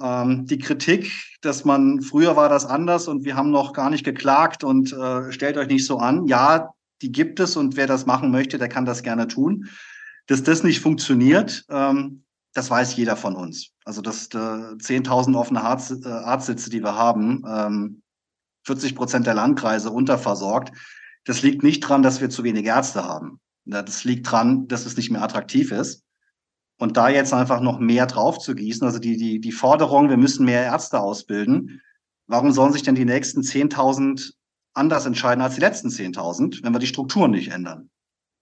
Ähm, 0.00 0.44
die 0.44 0.58
Kritik, 0.58 1.10
dass 1.40 1.64
man 1.64 2.02
früher 2.02 2.36
war 2.36 2.50
das 2.50 2.66
anders 2.66 3.08
und 3.08 3.24
wir 3.24 3.36
haben 3.36 3.50
noch 3.50 3.72
gar 3.72 3.88
nicht 3.88 4.04
geklagt 4.04 4.64
und 4.64 4.92
äh, 4.92 5.32
stellt 5.32 5.56
euch 5.56 5.68
nicht 5.68 5.86
so 5.86 5.96
an. 5.96 6.26
Ja, 6.26 6.74
die 7.00 7.10
gibt 7.10 7.40
es 7.40 7.56
und 7.56 7.76
wer 7.78 7.86
das 7.86 8.04
machen 8.04 8.30
möchte, 8.30 8.58
der 8.58 8.68
kann 8.68 8.84
das 8.84 9.02
gerne 9.02 9.28
tun. 9.28 9.66
Dass 10.26 10.42
das 10.42 10.62
nicht 10.62 10.80
funktioniert, 10.80 11.64
ähm, 11.70 12.24
das 12.58 12.70
weiß 12.70 12.96
jeder 12.96 13.16
von 13.16 13.36
uns. 13.36 13.70
Also 13.84 14.02
dass 14.02 14.26
äh, 14.34 14.36
10.000 14.36 15.38
offene 15.38 15.62
Arzt, 15.62 16.04
äh, 16.04 16.08
Arztsitze, 16.08 16.70
die 16.70 16.82
wir 16.82 16.96
haben, 16.96 17.44
ähm, 17.48 18.02
40 18.64 18.96
Prozent 18.96 19.26
der 19.26 19.34
Landkreise 19.34 19.90
unterversorgt, 19.90 20.72
das 21.24 21.42
liegt 21.42 21.62
nicht 21.62 21.80
dran, 21.80 22.02
dass 22.02 22.20
wir 22.20 22.30
zu 22.30 22.42
wenig 22.42 22.66
Ärzte 22.66 23.04
haben. 23.04 23.40
Das 23.64 24.02
liegt 24.04 24.30
dran, 24.30 24.66
dass 24.66 24.86
es 24.86 24.96
nicht 24.96 25.10
mehr 25.10 25.22
attraktiv 25.22 25.70
ist. 25.70 26.02
Und 26.78 26.96
da 26.96 27.08
jetzt 27.08 27.32
einfach 27.32 27.60
noch 27.60 27.78
mehr 27.78 28.06
drauf 28.06 28.38
zu 28.38 28.54
gießen, 28.54 28.84
also 28.84 28.98
die, 28.98 29.16
die, 29.16 29.40
die 29.40 29.52
Forderung, 29.52 30.08
wir 30.08 30.16
müssen 30.16 30.44
mehr 30.44 30.64
Ärzte 30.64 31.00
ausbilden. 31.00 31.80
Warum 32.26 32.50
sollen 32.50 32.72
sich 32.72 32.82
denn 32.82 32.94
die 32.94 33.04
nächsten 33.04 33.42
10.000 33.42 34.32
anders 34.74 35.06
entscheiden 35.06 35.42
als 35.42 35.54
die 35.54 35.60
letzten 35.60 35.88
10.000, 35.88 36.64
wenn 36.64 36.72
wir 36.72 36.78
die 36.80 36.86
Strukturen 36.86 37.30
nicht 37.30 37.52
ändern? 37.52 37.90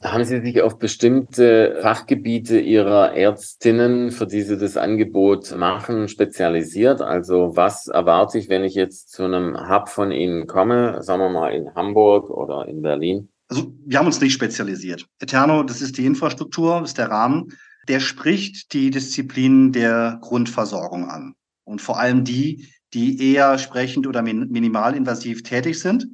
Haben 0.03 0.25
Sie 0.25 0.41
sich 0.43 0.61
auf 0.61 0.79
bestimmte 0.79 1.79
Fachgebiete 1.81 2.61
Ihrer 2.61 3.15
Ärztinnen, 3.15 4.11
für 4.11 4.27
die 4.27 4.43
Sie 4.43 4.59
das 4.59 4.77
Angebot 4.77 5.57
machen, 5.57 6.09
spezialisiert? 6.09 7.01
Also 7.01 7.57
was 7.57 7.87
erwarte 7.87 8.39
ich, 8.39 8.51
wenn 8.51 8.63
ich 8.63 8.75
jetzt 8.75 9.11
zu 9.11 9.25
einem 9.25 9.57
Hub 9.71 9.89
von 9.89 10.13
Ihnen 10.13 10.47
komme, 10.47 11.03
sagen 11.03 11.23
wir 11.23 11.31
mal 11.31 11.55
in 11.55 11.75
Hamburg 11.75 12.29
oder 12.29 12.69
in 12.69 12.83
Berlin? 12.83 13.31
Also 13.49 13.73
wir 13.87 13.99
haben 13.99 14.07
uns 14.07 14.21
nicht 14.21 14.35
spezialisiert. 14.35 15.07
Eterno, 15.19 15.63
das 15.63 15.81
ist 15.81 15.97
die 15.97 16.05
Infrastruktur, 16.05 16.83
ist 16.83 16.99
der 16.99 17.11
Rahmen. 17.11 17.53
Der 17.89 18.01
spricht 18.01 18.75
die 18.75 18.91
Disziplinen 18.91 19.73
der 19.73 20.19
Grundversorgung 20.21 21.09
an. 21.09 21.35
Und 21.65 21.81
vor 21.81 21.99
allem 21.99 22.25
die, 22.25 22.69
die 22.93 23.33
eher 23.33 23.57
sprechend 23.57 24.07
oder 24.07 24.21
minimalinvasiv 24.21 25.43
tätig 25.43 25.81
sind. 25.81 26.07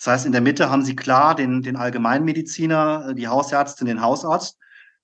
Das 0.00 0.06
heißt, 0.06 0.26
in 0.26 0.32
der 0.32 0.40
Mitte 0.40 0.70
haben 0.70 0.82
Sie 0.82 0.96
klar 0.96 1.34
den, 1.34 1.60
den 1.60 1.76
Allgemeinmediziner, 1.76 3.08
äh, 3.10 3.14
die 3.14 3.28
Hausärztin, 3.28 3.86
den 3.86 4.00
Hausarzt 4.00 4.58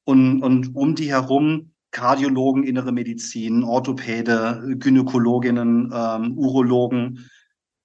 und, 0.04 0.42
und 0.42 0.74
um 0.74 0.94
die 0.94 1.10
herum 1.10 1.72
Kardiologen, 1.90 2.64
innere 2.64 2.92
Medizin, 2.92 3.62
Orthopäde, 3.62 4.76
Gynäkologinnen, 4.78 5.92
ähm, 5.94 6.38
Urologen. 6.38 7.28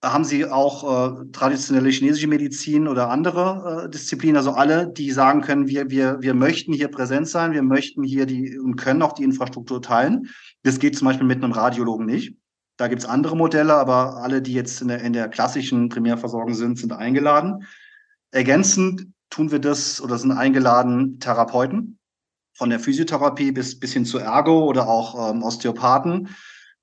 Haben 0.03 0.23
Sie 0.23 0.45
auch 0.45 1.21
äh, 1.21 1.25
traditionelle 1.31 1.89
chinesische 1.89 2.27
Medizin 2.27 2.87
oder 2.87 3.09
andere 3.09 3.85
äh, 3.85 3.89
Disziplinen, 3.89 4.37
also 4.37 4.51
alle, 4.51 4.91
die 4.91 5.11
sagen 5.11 5.41
können, 5.41 5.67
wir, 5.67 5.89
wir, 5.89 6.17
wir 6.21 6.33
möchten 6.33 6.73
hier 6.73 6.87
präsent 6.87 7.27
sein, 7.27 7.51
wir 7.51 7.61
möchten 7.61 8.03
hier 8.03 8.25
die 8.25 8.57
und 8.57 8.77
können 8.77 9.01
auch 9.01 9.13
die 9.13 9.23
Infrastruktur 9.23 9.81
teilen. 9.81 10.29
Das 10.63 10.79
geht 10.79 10.97
zum 10.97 11.07
Beispiel 11.07 11.27
mit 11.27 11.43
einem 11.43 11.53
Radiologen 11.53 12.05
nicht. 12.05 12.35
Da 12.81 12.87
gibt 12.87 13.03
es 13.03 13.07
andere 13.07 13.37
Modelle, 13.37 13.75
aber 13.75 14.23
alle, 14.23 14.41
die 14.41 14.53
jetzt 14.53 14.81
in 14.81 14.87
der, 14.87 15.01
in 15.01 15.13
der 15.13 15.29
klassischen 15.29 15.89
Primärversorgung 15.89 16.55
sind, 16.55 16.79
sind 16.79 16.93
eingeladen. 16.93 17.67
Ergänzend 18.31 19.05
tun 19.29 19.51
wir 19.51 19.59
das 19.59 20.01
oder 20.01 20.17
sind 20.17 20.31
eingeladen 20.31 21.19
Therapeuten. 21.19 21.99
Von 22.55 22.71
der 22.71 22.79
Physiotherapie 22.79 23.51
bis, 23.51 23.79
bis 23.79 23.93
hin 23.93 24.03
zu 24.03 24.17
Ergo 24.17 24.65
oder 24.65 24.89
auch 24.89 25.29
ähm, 25.29 25.43
Osteopathen, 25.43 26.29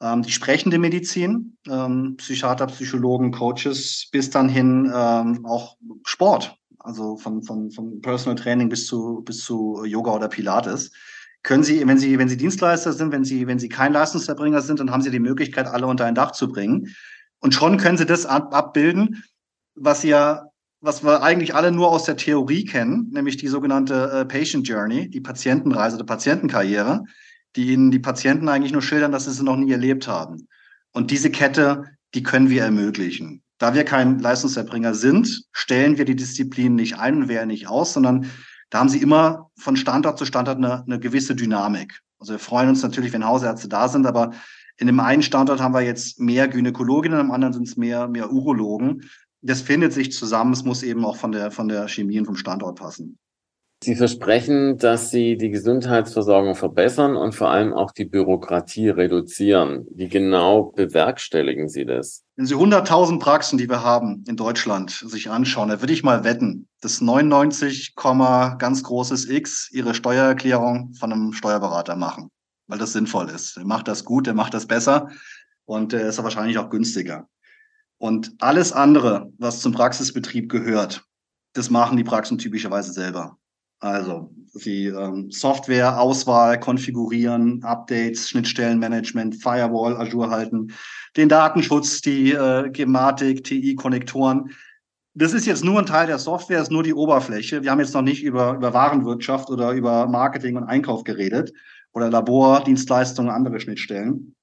ähm, 0.00 0.23
die 0.23 0.31
sprechende 0.31 0.78
Medizin, 0.78 1.59
ähm, 1.67 2.14
Psychiater, 2.17 2.69
Psychologen, 2.69 3.33
Coaches, 3.33 4.09
bis 4.12 4.31
dann 4.31 4.49
hin 4.49 4.93
ähm, 4.95 5.45
auch 5.47 5.78
Sport, 6.05 6.57
also 6.78 7.17
von, 7.17 7.43
von, 7.43 7.73
von 7.73 8.00
Personal 8.02 8.37
Training 8.37 8.69
bis 8.69 8.87
zu, 8.87 9.23
bis 9.25 9.43
zu 9.43 9.85
Yoga 9.85 10.12
oder 10.12 10.28
Pilates 10.28 10.93
können 11.42 11.62
Sie, 11.62 11.87
wenn 11.87 11.99
Sie, 11.99 12.18
wenn 12.18 12.28
Sie 12.28 12.37
Dienstleister 12.37 12.92
sind, 12.92 13.12
wenn 13.12 13.25
Sie, 13.25 13.47
wenn 13.47 13.59
Sie 13.59 13.68
kein 13.68 13.92
Leistungserbringer 13.92 14.61
sind, 14.61 14.80
dann 14.80 14.90
haben 14.90 15.02
Sie 15.02 15.11
die 15.11 15.21
Möglichkeit, 15.21 15.66
alle 15.66 15.87
unter 15.87 16.04
ein 16.04 16.14
Dach 16.14 16.33
zu 16.33 16.49
bringen. 16.49 16.95
Und 17.40 17.54
schon 17.54 17.78
können 17.78 17.99
Sie 17.99 18.07
das 18.07 18.26
ab, 18.26 18.54
abbilden, 18.54 19.23
was 19.75 20.02
ja, 20.02 20.45
was 20.80 21.02
wir 21.04 21.23
eigentlich 21.23 21.54
alle 21.54 21.73
nur 21.73 21.90
aus 21.90 22.04
der 22.04 22.16
Theorie 22.16 22.64
kennen, 22.64 23.11
nämlich 23.12 23.37
die 23.37 23.49
sogenannte 23.49 24.11
äh, 24.11 24.25
Patient 24.25 24.66
Journey, 24.66 25.09
die 25.09 25.21
Patientenreise, 25.21 25.97
die 25.97 26.04
Patientenkarriere, 26.04 27.04
die 27.57 27.73
Ihnen 27.73 27.90
die 27.90 27.99
Patienten 27.99 28.49
eigentlich 28.49 28.73
nur 28.73 28.83
schildern, 28.83 29.12
dass 29.12 29.25
sie 29.25 29.33
sie 29.33 29.45
noch 29.45 29.57
nie 29.57 29.73
erlebt 29.73 30.07
haben. 30.07 30.49
Und 30.92 31.11
diese 31.11 31.30
Kette, 31.30 31.85
die 32.14 32.23
können 32.23 32.50
wir 32.50 32.62
ermöglichen. 32.62 33.42
Da 33.59 33.75
wir 33.75 33.85
kein 33.85 34.21
Leistungserbringer 34.21 34.95
sind, 34.95 35.45
stellen 35.52 35.99
wir 35.99 36.04
die 36.04 36.14
Disziplin 36.14 36.76
nicht 36.76 36.99
ein 36.99 37.23
und 37.23 37.28
wählen 37.28 37.49
nicht 37.49 37.66
aus, 37.66 37.92
sondern 37.92 38.30
da 38.71 38.81
haben 38.81 38.89
sie 38.89 39.01
immer 39.01 39.51
von 39.57 39.77
Standort 39.77 40.19
zu 40.19 40.25
Standort 40.25 40.59
eine, 40.59 40.85
eine 40.85 40.99
gewisse 40.99 41.35
Dynamik. 41.35 42.01
Also 42.19 42.33
wir 42.33 42.39
freuen 42.39 42.71
uns 42.71 42.83
natürlich, 42.83 43.13
wenn 43.13 43.25
Hausärzte 43.25 43.69
da 43.69 43.89
sind, 43.89 44.07
aber 44.07 44.33
in 44.77 44.87
dem 44.87 45.01
einen 45.01 45.23
Standort 45.23 45.61
haben 45.61 45.75
wir 45.75 45.81
jetzt 45.81 46.21
mehr 46.21 46.49
Gynäkologinnen, 46.49 47.21
im 47.21 47.31
anderen 47.31 47.53
sind 47.53 47.69
es 47.69 47.77
mehr, 47.77 48.09
mehr 48.09 48.31
Urologen. 48.31 49.09
Das 49.41 49.61
findet 49.61 49.93
sich 49.93 50.13
zusammen. 50.13 50.53
Es 50.53 50.65
muss 50.65 50.83
eben 50.83 51.05
auch 51.05 51.17
von 51.17 51.33
der, 51.33 51.51
von 51.51 51.69
der 51.69 51.89
Chemie 51.89 52.19
und 52.19 52.27
vom 52.27 52.37
Standort 52.37 52.79
passen. 52.79 53.19
Sie 53.81 53.95
versprechen, 53.95 54.77
dass 54.77 55.11
Sie 55.11 55.37
die 55.37 55.51
Gesundheitsversorgung 55.51 56.57
verbessern 56.57 57.17
und 57.17 57.35
vor 57.35 57.51
allem 57.51 57.73
auch 57.73 57.93
die 57.93 58.05
Bürokratie 58.05 58.89
reduzieren. 58.89 59.87
Wie 59.95 60.09
genau 60.09 60.73
bewerkstelligen 60.75 61.69
Sie 61.69 61.85
das? 61.85 62.25
Wenn 62.35 62.47
Sie 62.47 62.57
100.000 62.57 63.21
Praxen, 63.21 63.57
die 63.57 63.69
wir 63.69 63.85
haben 63.85 64.25
in 64.27 64.37
Deutschland, 64.37 64.91
sich 64.91 65.31
anschauen, 65.31 65.69
da 65.69 65.81
würde 65.81 65.93
ich 65.93 66.03
mal 66.03 66.25
wetten, 66.25 66.67
dass 66.81 67.01
99, 67.01 67.95
ganz 67.95 68.83
großes 68.83 69.29
X 69.29 69.71
Ihre 69.71 69.95
Steuererklärung 69.95 70.93
von 70.95 71.13
einem 71.13 71.33
Steuerberater 71.33 71.95
machen, 71.95 72.31
weil 72.67 72.79
das 72.79 72.95
sinnvoll 72.95 73.31
ist. 73.31 73.59
Er 73.59 73.65
macht 73.65 73.87
das 73.87 74.05
gut, 74.05 74.27
er 74.27 74.35
macht 74.35 74.55
das 74.55 74.67
besser 74.67 75.09
und 75.67 75.93
er 75.93 76.09
ist 76.09 76.21
wahrscheinlich 76.21 76.59
auch 76.59 76.69
günstiger. 76.69 77.29
Und 77.97 78.35
alles 78.41 78.73
andere, 78.73 79.33
was 79.39 79.61
zum 79.61 79.73
Praxisbetrieb 79.73 80.51
gehört, 80.51 81.05
das 81.53 81.71
machen 81.71 81.97
die 81.97 82.05
Praxen 82.05 82.39
typischerweise 82.39 82.93
selber. 82.93 83.39
Also 83.81 84.31
wie 84.55 84.87
ähm, 84.87 85.31
Software, 85.31 86.01
Auswahl, 86.01 86.59
Konfigurieren, 86.59 87.63
Updates, 87.63 88.29
Schnittstellenmanagement, 88.29 89.37
Firewall, 89.37 89.97
Azure 89.97 90.31
halten, 90.31 90.73
den 91.17 91.29
Datenschutz, 91.29 92.01
die 92.01 92.33
äh, 92.33 92.71
Gematik, 92.71 93.45
TI-Konnektoren. 93.45 94.51
Das 95.15 95.33
ist 95.33 95.47
jetzt 95.47 95.65
nur 95.65 95.79
ein 95.79 95.87
Teil 95.87 96.07
der 96.07 96.19
Software, 96.19 96.61
ist 96.61 96.71
nur 96.71 96.83
die 96.83 96.95
Oberfläche. 96.95 97.63
Wir 97.63 97.71
haben 97.71 97.81
jetzt 97.81 97.95
noch 97.95 98.03
nicht 98.03 98.23
über, 98.23 98.55
über 98.55 98.73
Warenwirtschaft 98.73 99.51
oder 99.51 99.73
über 99.73 100.07
Marketing 100.07 100.57
und 100.57 100.65
Einkauf 100.65 101.05
geredet 101.05 101.53
oder 101.93 102.11
Labor, 102.11 102.63
Dienstleistungen, 102.65 103.31
andere 103.31 103.61
Schnittstellen. 103.61 104.35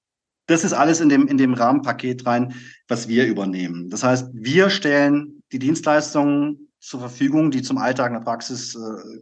Das 0.47 0.63
ist 0.63 0.73
alles 0.73 1.01
in 1.01 1.09
dem, 1.09 1.27
in 1.27 1.37
dem 1.37 1.53
Rahmenpaket 1.53 2.25
rein, 2.25 2.53
was 2.87 3.07
wir 3.07 3.25
übernehmen. 3.25 3.89
Das 3.89 4.03
heißt, 4.03 4.29
wir 4.33 4.69
stellen 4.69 5.41
die 5.51 5.59
Dienstleistungen 5.59 6.64
zur 6.85 6.99
Verfügung, 6.99 7.51
die 7.51 7.63
zum 7.63 7.77
Alltag 7.77 8.07
in 8.07 8.13
der 8.13 8.21
Praxis 8.21 8.75
äh, 8.75 9.19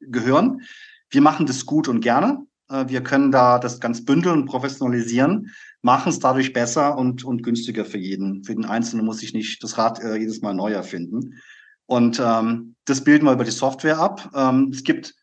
gehören. 0.00 0.60
Wir 1.08 1.22
machen 1.22 1.46
das 1.46 1.64
gut 1.64 1.88
und 1.88 2.00
gerne. 2.00 2.46
Äh, 2.68 2.88
wir 2.88 3.02
können 3.02 3.32
da 3.32 3.58
das 3.58 3.80
ganz 3.80 4.04
bündeln 4.04 4.40
und 4.40 4.46
professionalisieren, 4.46 5.52
machen 5.80 6.10
es 6.10 6.18
dadurch 6.18 6.52
besser 6.52 6.98
und, 6.98 7.24
und 7.24 7.42
günstiger 7.42 7.84
für 7.84 7.98
jeden. 7.98 8.44
Für 8.44 8.54
den 8.54 8.66
Einzelnen 8.66 9.06
muss 9.06 9.22
ich 9.22 9.32
nicht 9.32 9.62
das 9.62 9.78
Rad 9.78 10.00
äh, 10.00 10.16
jedes 10.16 10.42
Mal 10.42 10.54
neu 10.54 10.72
erfinden. 10.72 11.40
Und 11.86 12.20
ähm, 12.22 12.74
das 12.84 13.04
bilden 13.04 13.24
wir 13.24 13.32
über 13.32 13.44
die 13.44 13.50
Software 13.50 13.98
ab. 13.98 14.30
Ähm, 14.34 14.70
es 14.72 14.84
gibt 14.84 15.14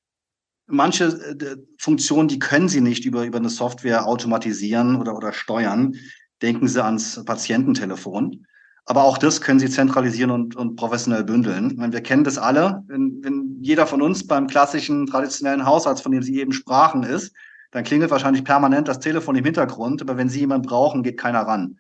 manche 0.66 1.06
äh, 1.06 1.58
Funktionen, 1.78 2.30
die 2.30 2.40
können 2.40 2.70
Sie 2.70 2.82
nicht 2.82 3.06
über, 3.06 3.26
über 3.26 3.38
eine 3.38 3.50
Software 3.50 4.08
automatisieren 4.08 4.96
oder, 4.96 5.16
oder 5.16 5.34
steuern. 5.34 5.96
Denken 6.42 6.68
Sie 6.68 6.84
ans 6.84 7.24
Patiententelefon. 7.26 8.48
Aber 8.86 9.04
auch 9.04 9.18
das 9.18 9.40
können 9.40 9.60
Sie 9.60 9.70
zentralisieren 9.70 10.32
und, 10.32 10.56
und 10.56 10.76
professionell 10.76 11.24
bündeln. 11.24 11.78
Wir 11.92 12.02
kennen 12.02 12.26
das 12.26 12.38
alle. 12.38 12.84
Wenn, 12.88 13.24
wenn 13.24 13.58
jeder 13.62 13.88
von 13.88 14.02
uns 14.02 14.28
beim 14.28 14.48
klassischen 14.48 15.06
traditionellen 15.06 15.66
Hausarzt, 15.66 16.04
von 16.04 16.12
dem 16.12 16.22
Sie 16.22 16.40
eben 16.40 16.52
sprachen, 16.52 17.04
ist, 17.04 17.34
dann 17.72 17.86
klingelt 17.86 18.12
wahrscheinlich 18.12 18.44
permanent 18.44 18.88
das 18.88 19.00
Telefon 19.00 19.36
im 19.36 19.46
Hintergrund. 19.46 20.02
Aber 20.02 20.18
wenn 20.18 20.30
Sie 20.30 20.42
jemanden 20.42 20.68
brauchen, 20.68 21.02
geht 21.02 21.18
keiner 21.18 21.42
ran. 21.42 21.80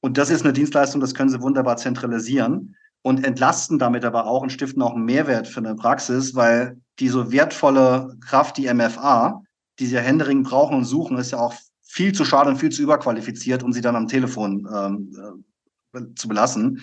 Und 0.00 0.16
das 0.16 0.30
ist 0.30 0.42
eine 0.42 0.54
Dienstleistung, 0.54 1.00
das 1.00 1.14
können 1.14 1.28
Sie 1.28 1.42
wunderbar 1.42 1.76
zentralisieren 1.76 2.74
und 3.02 3.24
entlasten 3.24 3.78
damit 3.78 4.04
aber 4.04 4.26
auch 4.26 4.42
und 4.42 4.50
stiften 4.50 4.82
auch 4.82 4.94
einen 4.94 5.04
Mehrwert 5.04 5.46
für 5.46 5.60
eine 5.60 5.74
Praxis, 5.74 6.34
weil 6.34 6.80
die 6.98 7.08
so 7.08 7.32
wertvolle 7.32 8.16
Kraft, 8.20 8.56
die 8.56 8.72
MFA, 8.72 9.42
die 9.78 9.86
sie 9.86 9.94
ja 9.94 10.00
händeringend 10.00 10.48
brauchen 10.48 10.76
und 10.76 10.84
suchen, 10.84 11.16
ist 11.16 11.32
ja 11.32 11.38
auch 11.38 11.54
viel 11.82 12.12
zu 12.12 12.24
schade 12.24 12.50
und 12.50 12.56
viel 12.56 12.70
zu 12.70 12.82
überqualifiziert, 12.82 13.62
um 13.62 13.72
sie 13.72 13.80
dann 13.80 13.96
am 13.96 14.06
Telefon 14.06 14.68
ähm, 14.72 15.12
äh, 15.16 15.49
zu 16.14 16.28
belassen. 16.28 16.80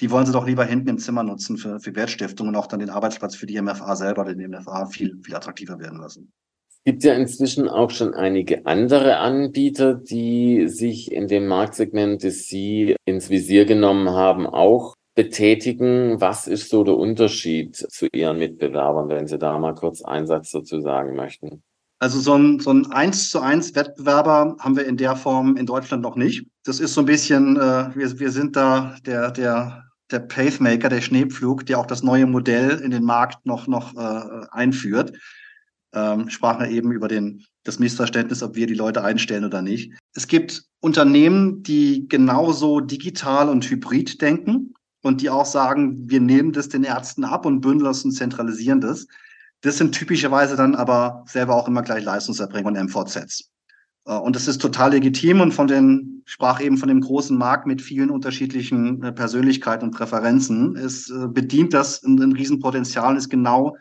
Die 0.00 0.10
wollen 0.10 0.26
sie 0.26 0.32
doch 0.32 0.46
lieber 0.46 0.64
hinten 0.64 0.88
im 0.88 0.98
Zimmer 0.98 1.22
nutzen 1.22 1.58
für, 1.58 1.78
für 1.80 1.94
Wertstiftung 1.94 2.48
und 2.48 2.56
auch 2.56 2.66
dann 2.66 2.80
den 2.80 2.90
Arbeitsplatz 2.90 3.36
für 3.36 3.46
die 3.46 3.60
MFA 3.60 3.96
selber, 3.96 4.24
den 4.24 4.50
MFA 4.50 4.86
viel, 4.86 5.18
viel 5.22 5.34
attraktiver 5.34 5.78
werden 5.78 6.00
lassen. 6.00 6.32
Es 6.68 6.84
gibt 6.84 7.04
ja 7.04 7.12
inzwischen 7.12 7.68
auch 7.68 7.90
schon 7.90 8.14
einige 8.14 8.64
andere 8.64 9.18
Anbieter, 9.18 9.94
die 9.94 10.66
sich 10.68 11.12
in 11.12 11.28
dem 11.28 11.46
Marktsegment, 11.46 12.24
das 12.24 12.46
Sie 12.46 12.96
ins 13.04 13.28
Visier 13.28 13.66
genommen 13.66 14.08
haben, 14.08 14.46
auch 14.46 14.94
betätigen. 15.14 16.22
Was 16.22 16.46
ist 16.46 16.70
so 16.70 16.82
der 16.82 16.96
Unterschied 16.96 17.76
zu 17.76 18.06
Ihren 18.10 18.38
Mitbewerbern, 18.38 19.10
wenn 19.10 19.26
Sie 19.26 19.36
da 19.36 19.58
mal 19.58 19.74
kurz 19.74 20.02
einen 20.02 20.26
Satz 20.26 20.52
dazu 20.52 20.80
sagen 20.80 21.14
möchten? 21.14 21.62
Also 21.98 22.18
so 22.18 22.34
ein, 22.34 22.60
so 22.60 22.70
ein 22.70 22.90
1 22.90 23.28
zu 23.28 23.40
1 23.40 23.74
Wettbewerber 23.74 24.56
haben 24.58 24.74
wir 24.74 24.86
in 24.86 24.96
der 24.96 25.16
Form 25.16 25.58
in 25.58 25.66
Deutschland 25.66 26.02
noch 26.02 26.16
nicht. 26.16 26.46
Das 26.64 26.78
ist 26.78 26.94
so 26.94 27.02
ein 27.02 27.06
bisschen, 27.06 27.56
äh, 27.56 27.94
wir, 27.94 28.18
wir 28.18 28.30
sind 28.30 28.56
da 28.56 28.96
der, 29.06 29.30
der, 29.30 29.84
der 30.10 30.18
Pacemaker, 30.20 30.88
der 30.88 31.00
Schneepflug, 31.00 31.64
der 31.66 31.78
auch 31.78 31.86
das 31.86 32.02
neue 32.02 32.26
Modell 32.26 32.78
in 32.80 32.90
den 32.90 33.04
Markt 33.04 33.46
noch, 33.46 33.66
noch 33.66 33.94
äh, 33.96 34.46
einführt. 34.50 35.12
Ähm, 35.92 36.28
sprachen 36.28 36.60
wir 36.60 36.70
eben 36.70 36.92
über 36.92 37.08
den, 37.08 37.44
das 37.64 37.78
Missverständnis, 37.78 38.42
ob 38.42 38.54
wir 38.54 38.66
die 38.66 38.74
Leute 38.74 39.02
einstellen 39.02 39.44
oder 39.44 39.62
nicht. 39.62 39.92
Es 40.14 40.26
gibt 40.26 40.64
Unternehmen, 40.80 41.62
die 41.62 42.06
genauso 42.08 42.80
digital 42.80 43.48
und 43.48 43.68
hybrid 43.68 44.20
denken 44.20 44.74
und 45.02 45.20
die 45.20 45.30
auch 45.30 45.46
sagen, 45.46 46.08
wir 46.08 46.20
nehmen 46.20 46.52
das 46.52 46.68
den 46.68 46.84
Ärzten 46.84 47.24
ab 47.24 47.46
und 47.46 47.60
bündeln 47.60 47.86
das 47.86 48.04
und 48.04 48.12
zentralisieren 48.12 48.80
das. 48.80 49.06
Das 49.62 49.78
sind 49.78 49.92
typischerweise 49.92 50.56
dann 50.56 50.74
aber 50.74 51.24
selber 51.26 51.54
auch 51.54 51.68
immer 51.68 51.82
gleich 51.82 52.04
Leistungserbringer 52.04 52.68
und 52.68 52.76
MVZs. 52.76 53.50
Äh, 54.06 54.16
und 54.16 54.36
das 54.36 54.48
ist 54.48 54.60
total 54.60 54.92
legitim 54.92 55.40
und 55.40 55.52
von 55.52 55.66
den, 55.66 56.22
sprach 56.24 56.60
eben 56.60 56.76
von 56.76 56.88
dem 56.88 57.00
großen 57.00 57.36
Markt 57.36 57.66
mit 57.66 57.82
vielen 57.82 58.10
unterschiedlichen 58.10 59.02
äh, 59.02 59.12
Persönlichkeiten 59.12 59.86
und 59.86 59.94
Präferenzen. 59.94 60.76
Es 60.76 61.10
äh, 61.10 61.28
bedient 61.28 61.74
das 61.74 62.02
ein, 62.02 62.20
ein 62.20 62.32
Riesenpotenzial 62.32 63.12
und 63.12 63.16
ist 63.16 63.30
genau 63.30 63.76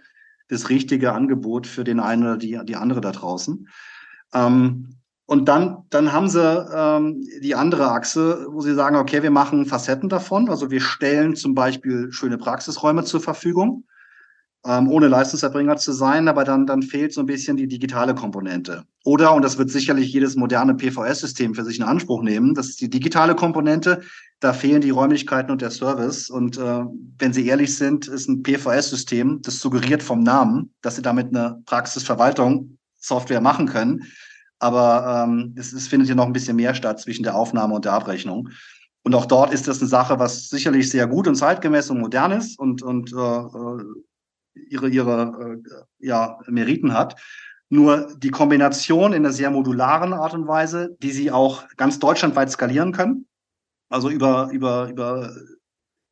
das 0.48 0.70
richtige 0.70 1.14
Angebot 1.14 1.68
für 1.68 1.84
den 1.84 2.00
einen 2.00 2.24
oder 2.24 2.38
die, 2.38 2.60
die 2.64 2.76
andere 2.76 3.02
da 3.02 3.12
draußen. 3.12 3.68
Ähm, 4.34 4.96
und 5.26 5.46
dann, 5.46 5.84
dann 5.92 6.12
haben 6.12 6.28
sie 6.28 6.42
ähm, 6.42 7.24
die 7.44 7.54
andere 7.54 7.92
Achse, 7.92 8.48
wo 8.50 8.62
sie 8.62 8.74
sagen, 8.74 8.96
okay, 8.96 9.22
wir 9.22 9.30
machen 9.30 9.68
Facetten 9.68 10.10
davon. 10.10 10.50
Also 10.50 10.72
wir 10.72 10.82
stellen 10.82 11.36
zum 11.36 11.54
Beispiel 11.54 12.12
schöne 12.12 12.40
Praxisräume 12.40 13.04
zur 13.04 13.22
Verfügung, 13.22 13.84
ähm, 14.66 14.90
ohne 14.90 15.08
Leistungserbringer 15.08 15.78
zu 15.78 15.92
sein, 15.92 16.28
aber 16.28 16.44
dann, 16.44 16.66
dann 16.66 16.82
fehlt 16.82 17.14
so 17.14 17.22
ein 17.22 17.26
bisschen 17.26 17.58
die 17.58 17.68
digitale 17.68 18.14
Komponente. 18.14 18.84
Oder, 19.06 19.34
und 19.34 19.44
das 19.44 19.58
wird 19.58 19.70
sicherlich 19.70 20.12
jedes 20.12 20.36
moderne 20.36 20.76
PVS-System 20.76 21.56
für 21.56 21.64
sich 21.64 21.78
in 21.78 21.84
Anspruch 21.84 22.22
nehmen, 22.22 22.54
das 22.54 22.70
ist 22.70 22.82
die 22.82 22.90
digitale 22.90 23.36
Komponente, 23.36 24.02
da 24.40 24.54
fehlen 24.54 24.82
die 24.82 24.90
Räumlichkeiten 24.90 25.52
und 25.52 25.62
der 25.62 25.72
Service. 25.72 26.30
Und 26.30 26.58
äh, 26.58 26.84
wenn 27.18 27.34
Sie 27.34 27.48
ehrlich 27.48 27.76
sind, 27.76 28.08
ist 28.08 28.28
ein 28.28 28.44
PVS-System, 28.44 29.42
das 29.42 29.60
suggeriert 29.60 30.04
vom 30.04 30.22
Namen, 30.22 30.74
dass 30.82 30.96
Sie 30.96 31.02
damit 31.02 31.28
eine 31.28 31.62
Praxisverwaltung 31.66 32.78
Software 32.98 33.42
machen 33.42 33.68
können 33.68 34.06
aber 34.60 35.26
ähm, 35.26 35.56
es, 35.58 35.74
es 35.74 35.88
findet 35.88 36.10
ja 36.10 36.16
noch 36.16 36.26
ein 36.26 36.34
bisschen 36.34 36.58
mehr 36.58 36.76
statt 36.76 37.00
zwischen 37.00 37.24
der 37.24 37.36
Aufnahme 37.36 37.76
und 37.76 37.86
der 37.86 37.94
Abrechnung. 37.94 38.50
Und 39.04 39.16
auch 39.16 39.26
dort 39.26 39.54
ist 39.54 39.68
das 39.68 39.80
eine 39.80 39.88
Sache, 39.88 40.20
was 40.20 40.50
sicherlich 40.50 40.90
sehr 40.90 41.08
gut 41.08 41.28
und 41.28 41.36
zeitgemäß 41.36 41.90
und 41.90 42.02
modern 42.02 42.34
ist 42.34 42.60
und, 42.60 42.84
und 42.84 43.12
äh, 43.14 43.16
äh 43.16 43.84
ihre, 44.54 44.90
ihre 44.90 45.62
äh, 45.64 46.06
ja, 46.06 46.40
Meriten 46.48 46.94
hat. 46.94 47.20
Nur 47.70 48.16
die 48.18 48.32
Kombination 48.32 49.14
in 49.14 49.26
einer 49.26 49.34
sehr 49.34 49.52
modularen 49.52 50.14
Art 50.14 50.34
und 50.34 50.48
Weise, 50.48 50.96
die 51.04 51.12
sie 51.12 51.32
auch 51.32 51.68
ganz 51.78 52.00
deutschlandweit 52.00 52.50
skalieren 52.50 52.94
können, 52.94 53.28
also 53.90 54.10
über, 54.10 54.50
über, 54.52 54.90
über 54.90 55.32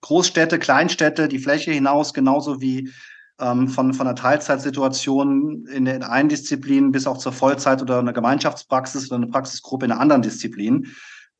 Großstädte, 0.01 0.59
Kleinstädte, 0.59 1.27
die 1.27 1.39
Fläche 1.39 1.71
hinaus, 1.71 2.13
genauso 2.13 2.61
wie 2.61 2.91
ähm, 3.39 3.67
von, 3.67 3.93
von 3.93 4.07
einer 4.07 4.15
Teilzeitsituation 4.15 5.65
in 5.67 5.85
der 5.85 6.09
einen 6.11 6.29
Disziplin 6.29 6.91
bis 6.91 7.07
auch 7.07 7.17
zur 7.17 7.31
Vollzeit 7.31 7.81
oder 7.81 7.99
einer 7.99 8.13
Gemeinschaftspraxis 8.13 9.07
oder 9.07 9.17
eine 9.17 9.27
Praxisgruppe 9.27 9.85
in 9.85 9.91
einer 9.91 10.01
anderen 10.01 10.21
Disziplin. 10.21 10.87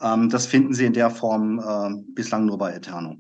Ähm, 0.02 0.30
das 0.30 0.46
finden 0.46 0.74
Sie 0.74 0.86
in 0.86 0.94
der 0.94 1.10
Form 1.10 1.60
äh, 1.60 2.14
bislang 2.14 2.46
nur 2.46 2.58
bei 2.58 2.74
Eterno. 2.74 3.18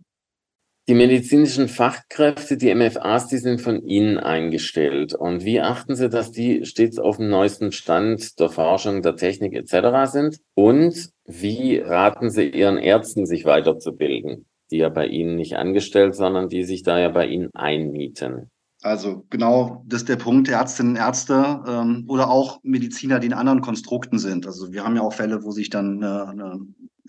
Die 0.90 0.94
medizinischen 0.94 1.68
Fachkräfte, 1.68 2.56
die 2.56 2.74
MFAs, 2.74 3.28
die 3.28 3.40
sind 3.40 3.60
von 3.60 3.84
Ihnen 3.84 4.18
eingestellt. 4.18 5.14
Und 5.14 5.44
wie 5.44 5.60
achten 5.60 5.98
Sie, 5.98 6.08
dass 6.08 6.32
die 6.32 6.66
stets 6.66 6.98
auf 6.98 7.18
dem 7.18 7.30
neuesten 7.30 7.74
Stand 7.74 8.40
der 8.40 8.48
Forschung, 8.48 9.02
der 9.02 9.18
Technik 9.18 9.54
etc. 9.54 10.10
sind? 10.10 10.40
Und 10.54 11.10
wie 11.26 11.80
raten 11.80 12.30
Sie 12.30 12.50
Ihren 12.50 12.78
Ärzten, 12.78 13.26
sich 13.26 13.44
weiterzubilden, 13.44 14.46
die 14.72 14.78
ja 14.78 14.88
bei 14.88 15.08
Ihnen 15.08 15.36
nicht 15.36 15.58
angestellt, 15.58 16.16
sondern 16.16 16.48
die 16.48 16.64
sich 16.64 16.84
da 16.84 16.98
ja 16.98 17.10
bei 17.10 17.28
Ihnen 17.28 17.50
einmieten? 17.54 18.50
Also 18.82 19.26
genau, 19.30 19.84
das 19.88 20.02
ist 20.02 20.10
der 20.10 20.18
Punkt, 20.18 20.48
Ärztinnen, 20.48 20.96
Ärzte 20.96 21.64
ähm, 21.68 22.06
oder 22.08 22.30
auch 22.30 22.60
Mediziner, 22.64 23.20
die 23.20 23.28
in 23.28 23.34
anderen 23.34 23.62
Konstrukten 23.62 24.20
sind. 24.20 24.46
Also 24.46 24.72
wir 24.72 24.84
haben 24.86 24.96
ja 24.96 25.02
auch 25.02 25.14
Fälle, 25.14 25.44
wo 25.44 25.52
sich 25.52 25.70
dann 25.70 26.04
eine, 26.04 26.28
eine 26.30 26.60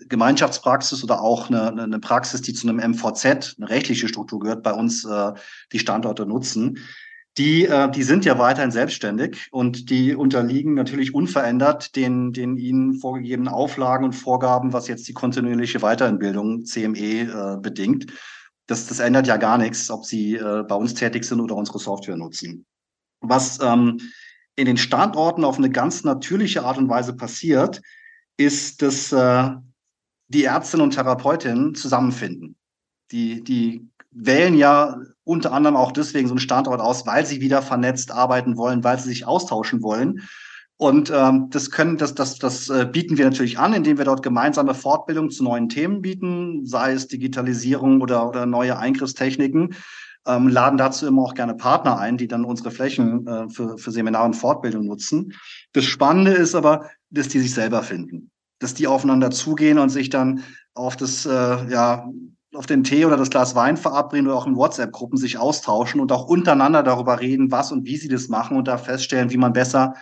Gemeinschaftspraxis 0.07 1.03
oder 1.03 1.21
auch 1.21 1.49
eine, 1.49 1.81
eine 1.81 1.99
Praxis, 1.99 2.41
die 2.41 2.53
zu 2.53 2.67
einem 2.67 2.77
MVZ, 2.91 3.55
eine 3.57 3.69
rechtliche 3.69 4.07
Struktur 4.07 4.39
gehört, 4.39 4.63
bei 4.63 4.73
uns 4.73 5.05
äh, 5.05 5.33
die 5.71 5.79
Standorte 5.79 6.25
nutzen. 6.25 6.79
Die, 7.37 7.65
äh, 7.65 7.89
die 7.91 8.03
sind 8.03 8.25
ja 8.25 8.37
weiterhin 8.39 8.71
selbstständig 8.71 9.47
und 9.51 9.89
die 9.89 10.15
unterliegen 10.15 10.73
natürlich 10.73 11.13
unverändert 11.13 11.95
den, 11.95 12.33
den 12.33 12.57
ihnen 12.57 12.95
vorgegebenen 12.95 13.53
Auflagen 13.53 14.05
und 14.05 14.13
Vorgaben, 14.13 14.73
was 14.73 14.87
jetzt 14.87 15.07
die 15.07 15.13
kontinuierliche 15.13 15.79
Weiterbildung 15.79 16.65
CME 16.65 17.55
äh, 17.55 17.57
bedingt 17.61 18.11
das, 18.69 18.85
das 18.85 18.99
ändert 18.99 19.25
ja 19.25 19.37
gar 19.37 19.57
nichts, 19.57 19.89
ob 19.89 20.05
sie 20.05 20.35
äh, 20.35 20.63
bei 20.63 20.75
uns 20.75 20.93
tätig 20.93 21.25
sind 21.25 21.39
oder 21.41 21.55
unsere 21.55 21.79
Software 21.79 22.17
nutzen. 22.17 22.65
Was 23.19 23.59
ähm, 23.61 23.99
in 24.55 24.65
den 24.65 24.77
Standorten 24.77 25.43
auf 25.43 25.57
eine 25.57 25.71
ganz 25.71 26.03
natürliche 26.03 26.63
Art 26.63 26.77
und 26.77 26.87
Weise 26.87 27.15
passiert, 27.15 27.81
ist, 28.37 28.81
dass 28.83 29.11
äh, 29.11 29.49
die 30.29 30.45
Ärztinnen 30.45 30.85
und 30.85 30.93
Therapeutinnen 30.93 31.75
zusammenfinden. 31.75 32.55
Die, 33.11 33.43
die 33.43 33.89
wählen 34.11 34.55
ja 34.55 34.97
unter 35.23 35.51
anderem 35.51 35.75
auch 35.75 35.91
deswegen 35.91 36.27
so 36.27 36.33
einen 36.33 36.39
Standort 36.39 36.81
aus, 36.81 37.05
weil 37.05 37.25
sie 37.25 37.41
wieder 37.41 37.61
vernetzt 37.61 38.11
arbeiten 38.11 38.57
wollen, 38.57 38.83
weil 38.83 38.99
sie 38.99 39.09
sich 39.09 39.27
austauschen 39.27 39.83
wollen. 39.83 40.21
Und 40.77 41.11
ähm, 41.13 41.49
das 41.49 41.71
können, 41.71 41.97
das, 41.97 42.15
das, 42.15 42.37
das 42.37 42.69
äh, 42.69 42.87
bieten 42.89 43.17
wir 43.17 43.25
natürlich 43.25 43.59
an, 43.59 43.73
indem 43.73 43.97
wir 43.97 44.05
dort 44.05 44.23
gemeinsame 44.23 44.73
Fortbildung 44.73 45.29
zu 45.29 45.43
neuen 45.43 45.67
Themen 45.67 46.01
bieten, 46.01 46.65
sei 46.65 46.93
es 46.93 47.07
Digitalisierung 47.07 48.01
oder, 48.01 48.29
oder 48.29 48.45
neue 48.45 48.77
Eingriffstechniken. 48.77 49.75
Ähm, 50.25 50.47
laden 50.47 50.77
dazu 50.77 51.05
immer 51.05 51.23
auch 51.23 51.33
gerne 51.33 51.55
Partner 51.55 51.97
ein, 51.97 52.17
die 52.17 52.27
dann 52.27 52.45
unsere 52.45 52.71
Flächen 52.71 53.27
äh, 53.27 53.49
für, 53.49 53.77
für 53.77 53.91
Seminare 53.91 54.25
und 54.25 54.35
Fortbildung 54.35 54.85
nutzen. 54.85 55.33
Das 55.73 55.83
Spannende 55.83 56.31
ist 56.31 56.55
aber, 56.55 56.89
dass 57.09 57.27
die 57.27 57.39
sich 57.39 57.53
selber 57.53 57.83
finden, 57.83 58.31
dass 58.59 58.73
die 58.73 58.87
aufeinander 58.87 59.31
zugehen 59.31 59.79
und 59.79 59.89
sich 59.89 60.09
dann 60.09 60.43
auf 60.73 60.95
das, 60.95 61.25
äh, 61.25 61.29
ja, 61.71 62.09
auf 62.55 62.65
den 62.65 62.83
Tee 62.83 63.05
oder 63.05 63.17
das 63.17 63.29
Glas 63.29 63.55
Wein 63.55 63.77
verabreden 63.77 64.27
oder 64.27 64.37
auch 64.37 64.47
in 64.47 64.55
WhatsApp-Gruppen 64.55 65.17
sich 65.17 65.37
austauschen 65.37 66.01
und 66.01 66.11
auch 66.11 66.27
untereinander 66.27 66.83
darüber 66.83 67.19
reden, 67.19 67.51
was 67.51 67.71
und 67.71 67.85
wie 67.85 67.97
sie 67.97 68.07
das 68.07 68.27
machen 68.27 68.57
und 68.57 68.67
da 68.67 68.77
feststellen, 68.77 69.29
wie 69.29 69.37
man 69.37 69.53
besser 69.53 69.93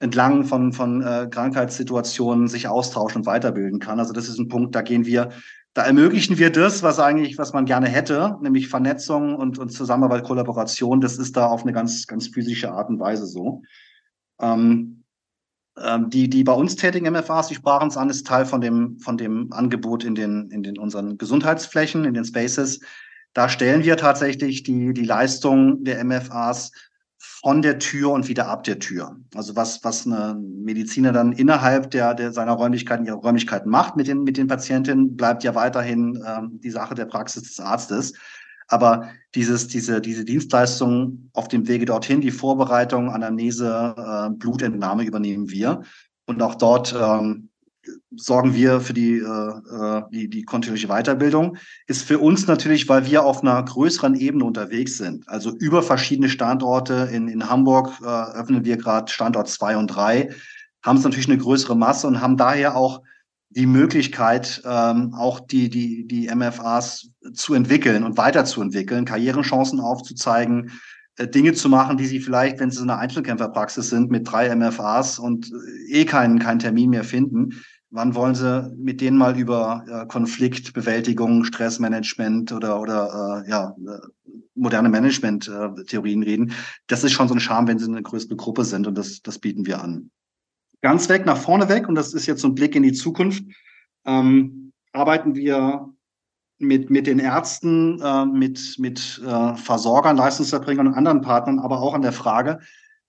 entlang 0.00 0.44
von, 0.44 0.72
von 0.72 1.02
äh, 1.02 1.28
Krankheitssituationen 1.30 2.48
sich 2.48 2.68
austauschen 2.68 3.22
und 3.22 3.26
weiterbilden 3.26 3.78
kann. 3.78 3.98
Also 3.98 4.12
das 4.12 4.28
ist 4.28 4.38
ein 4.38 4.48
Punkt, 4.48 4.74
da 4.74 4.82
gehen 4.82 5.06
wir, 5.06 5.30
da 5.72 5.82
ermöglichen 5.82 6.38
wir 6.38 6.50
das, 6.50 6.82
was 6.82 6.98
eigentlich, 6.98 7.38
was 7.38 7.52
man 7.52 7.64
gerne 7.64 7.88
hätte, 7.88 8.36
nämlich 8.42 8.68
Vernetzung 8.68 9.34
und, 9.34 9.58
und 9.58 9.70
Zusammenarbeit, 9.70 10.24
Kollaboration. 10.24 11.00
Das 11.00 11.16
ist 11.16 11.36
da 11.36 11.46
auf 11.46 11.62
eine 11.62 11.72
ganz, 11.72 12.06
ganz 12.06 12.28
physische 12.28 12.72
Art 12.72 12.90
und 12.90 13.00
Weise 13.00 13.26
so. 13.26 13.62
Ähm, 14.40 15.03
die, 16.06 16.30
die 16.30 16.44
bei 16.44 16.52
uns 16.52 16.76
tätigen 16.76 17.12
MFAs, 17.12 17.48
die 17.48 17.56
sprachen 17.56 17.88
es 17.88 17.96
an, 17.96 18.08
ist 18.08 18.26
Teil 18.26 18.46
von 18.46 18.60
dem, 18.60 18.98
von 19.00 19.16
dem 19.16 19.52
Angebot 19.52 20.04
in 20.04 20.14
den, 20.14 20.50
in 20.50 20.62
den 20.62 20.78
unseren 20.78 21.18
Gesundheitsflächen, 21.18 22.04
in 22.04 22.14
den 22.14 22.24
Spaces. 22.24 22.80
Da 23.32 23.48
stellen 23.48 23.82
wir 23.82 23.96
tatsächlich 23.96 24.62
die, 24.62 24.94
die 24.94 25.04
Leistung 25.04 25.82
der 25.82 26.04
MFAs 26.04 26.70
von 27.18 27.62
der 27.62 27.78
Tür 27.78 28.10
und 28.10 28.28
wieder 28.28 28.48
ab 28.48 28.62
der 28.64 28.78
Tür. 28.78 29.16
Also 29.34 29.56
was, 29.56 29.82
was 29.82 30.06
eine 30.06 30.34
Mediziner 30.38 31.12
dann 31.12 31.32
innerhalb 31.32 31.90
der, 31.90 32.14
der 32.14 32.32
seiner 32.32 32.52
Räumlichkeiten, 32.52 33.04
ihrer 33.04 33.16
Räumlichkeiten 33.16 33.70
macht 33.70 33.96
mit 33.96 34.06
den, 34.06 34.22
mit 34.22 34.36
den 34.36 34.46
Patientinnen, 34.46 35.16
bleibt 35.16 35.42
ja 35.42 35.54
weiterhin 35.54 36.22
ähm, 36.26 36.60
die 36.62 36.70
Sache 36.70 36.94
der 36.94 37.06
Praxis 37.06 37.42
des 37.42 37.60
Arztes. 37.60 38.12
Aber 38.68 39.10
dieses, 39.34 39.68
diese, 39.68 40.00
diese 40.00 40.24
Dienstleistung 40.24 41.30
auf 41.32 41.48
dem 41.48 41.66
Wege 41.68 41.86
dorthin, 41.86 42.20
die 42.20 42.30
Vorbereitung, 42.30 43.10
Anamnese, 43.10 43.94
äh, 43.96 44.30
Blutentnahme 44.30 45.04
übernehmen 45.04 45.50
wir. 45.50 45.82
Und 46.26 46.42
auch 46.42 46.54
dort 46.54 46.94
ähm, 46.98 47.50
sorgen 48.16 48.54
wir 48.54 48.80
für 48.80 48.94
die, 48.94 49.18
äh, 49.18 49.22
äh, 49.22 50.02
die, 50.10 50.28
die 50.28 50.42
kontinuierliche 50.44 50.88
Weiterbildung. 50.88 51.56
Ist 51.86 52.04
für 52.04 52.18
uns 52.18 52.46
natürlich, 52.46 52.88
weil 52.88 53.06
wir 53.06 53.24
auf 53.24 53.42
einer 53.42 53.62
größeren 53.62 54.14
Ebene 54.14 54.44
unterwegs 54.44 54.98
sind. 54.98 55.28
Also 55.28 55.50
über 55.56 55.82
verschiedene 55.82 56.28
Standorte. 56.28 57.10
In, 57.12 57.28
in 57.28 57.48
Hamburg 57.48 57.90
äh, 58.02 58.06
öffnen 58.06 58.64
wir 58.64 58.76
gerade 58.76 59.10
Standort 59.10 59.48
zwei 59.48 59.76
und 59.76 59.88
drei, 59.88 60.30
haben 60.82 60.98
es 60.98 61.04
natürlich 61.04 61.28
eine 61.28 61.38
größere 61.38 61.76
Masse 61.76 62.06
und 62.06 62.20
haben 62.20 62.36
daher 62.36 62.76
auch 62.76 63.02
die 63.54 63.66
Möglichkeit, 63.66 64.62
ähm, 64.64 65.14
auch 65.14 65.40
die, 65.40 65.68
die, 65.68 66.06
die 66.06 66.34
MFAs 66.34 67.10
zu 67.34 67.54
entwickeln 67.54 68.04
und 68.04 68.16
weiterzuentwickeln, 68.16 69.04
Karrierechancen 69.04 69.80
aufzuzeigen, 69.80 70.72
äh, 71.16 71.28
Dinge 71.28 71.52
zu 71.52 71.68
machen, 71.68 71.96
die 71.96 72.06
sie 72.06 72.20
vielleicht, 72.20 72.60
wenn 72.60 72.70
sie 72.70 72.82
in 72.82 72.90
einer 72.90 73.00
Einzelkämpferpraxis 73.00 73.90
sind, 73.90 74.10
mit 74.10 74.30
drei 74.30 74.54
MFAs 74.54 75.18
und 75.18 75.50
äh, 75.52 76.00
eh 76.00 76.04
keinen, 76.04 76.38
keinen 76.38 76.58
Termin 76.58 76.90
mehr 76.90 77.04
finden, 77.04 77.54
Wann 77.96 78.16
wollen 78.16 78.34
Sie 78.34 78.74
mit 78.76 79.00
denen 79.00 79.16
mal 79.16 79.38
über 79.38 79.84
äh, 79.86 80.06
Konfliktbewältigung, 80.06 81.44
Stressmanagement 81.44 82.50
oder, 82.50 82.80
oder 82.80 83.44
äh, 83.46 83.48
ja, 83.48 83.76
äh, 83.86 84.00
moderne 84.56 84.88
Management-Theorien 84.88 86.24
reden? 86.24 86.54
Das 86.88 87.04
ist 87.04 87.12
schon 87.12 87.28
so 87.28 87.34
ein 87.34 87.40
Charme, 87.40 87.68
wenn 87.68 87.78
Sie 87.78 87.86
eine 87.86 88.02
größere 88.02 88.34
Gruppe 88.34 88.64
sind 88.64 88.88
und 88.88 88.98
das, 88.98 89.22
das 89.22 89.38
bieten 89.38 89.64
wir 89.64 89.80
an. 89.80 90.10
Ganz 90.84 91.08
weg, 91.08 91.24
nach 91.24 91.38
vorne 91.38 91.70
weg, 91.70 91.88
und 91.88 91.94
das 91.94 92.12
ist 92.12 92.26
jetzt 92.26 92.42
so 92.42 92.48
ein 92.48 92.54
Blick 92.54 92.76
in 92.76 92.82
die 92.82 92.92
Zukunft, 92.92 93.42
ähm, 94.04 94.70
arbeiten 94.92 95.34
wir 95.34 95.88
mit, 96.58 96.90
mit 96.90 97.06
den 97.06 97.20
Ärzten, 97.20 98.02
äh, 98.02 98.26
mit, 98.26 98.76
mit 98.78 99.22
äh, 99.26 99.56
Versorgern, 99.56 100.18
Leistungserbringern 100.18 100.88
und 100.88 100.92
anderen 100.92 101.22
Partnern, 101.22 101.58
aber 101.58 101.80
auch 101.80 101.94
an 101.94 102.02
der 102.02 102.12
Frage, 102.12 102.58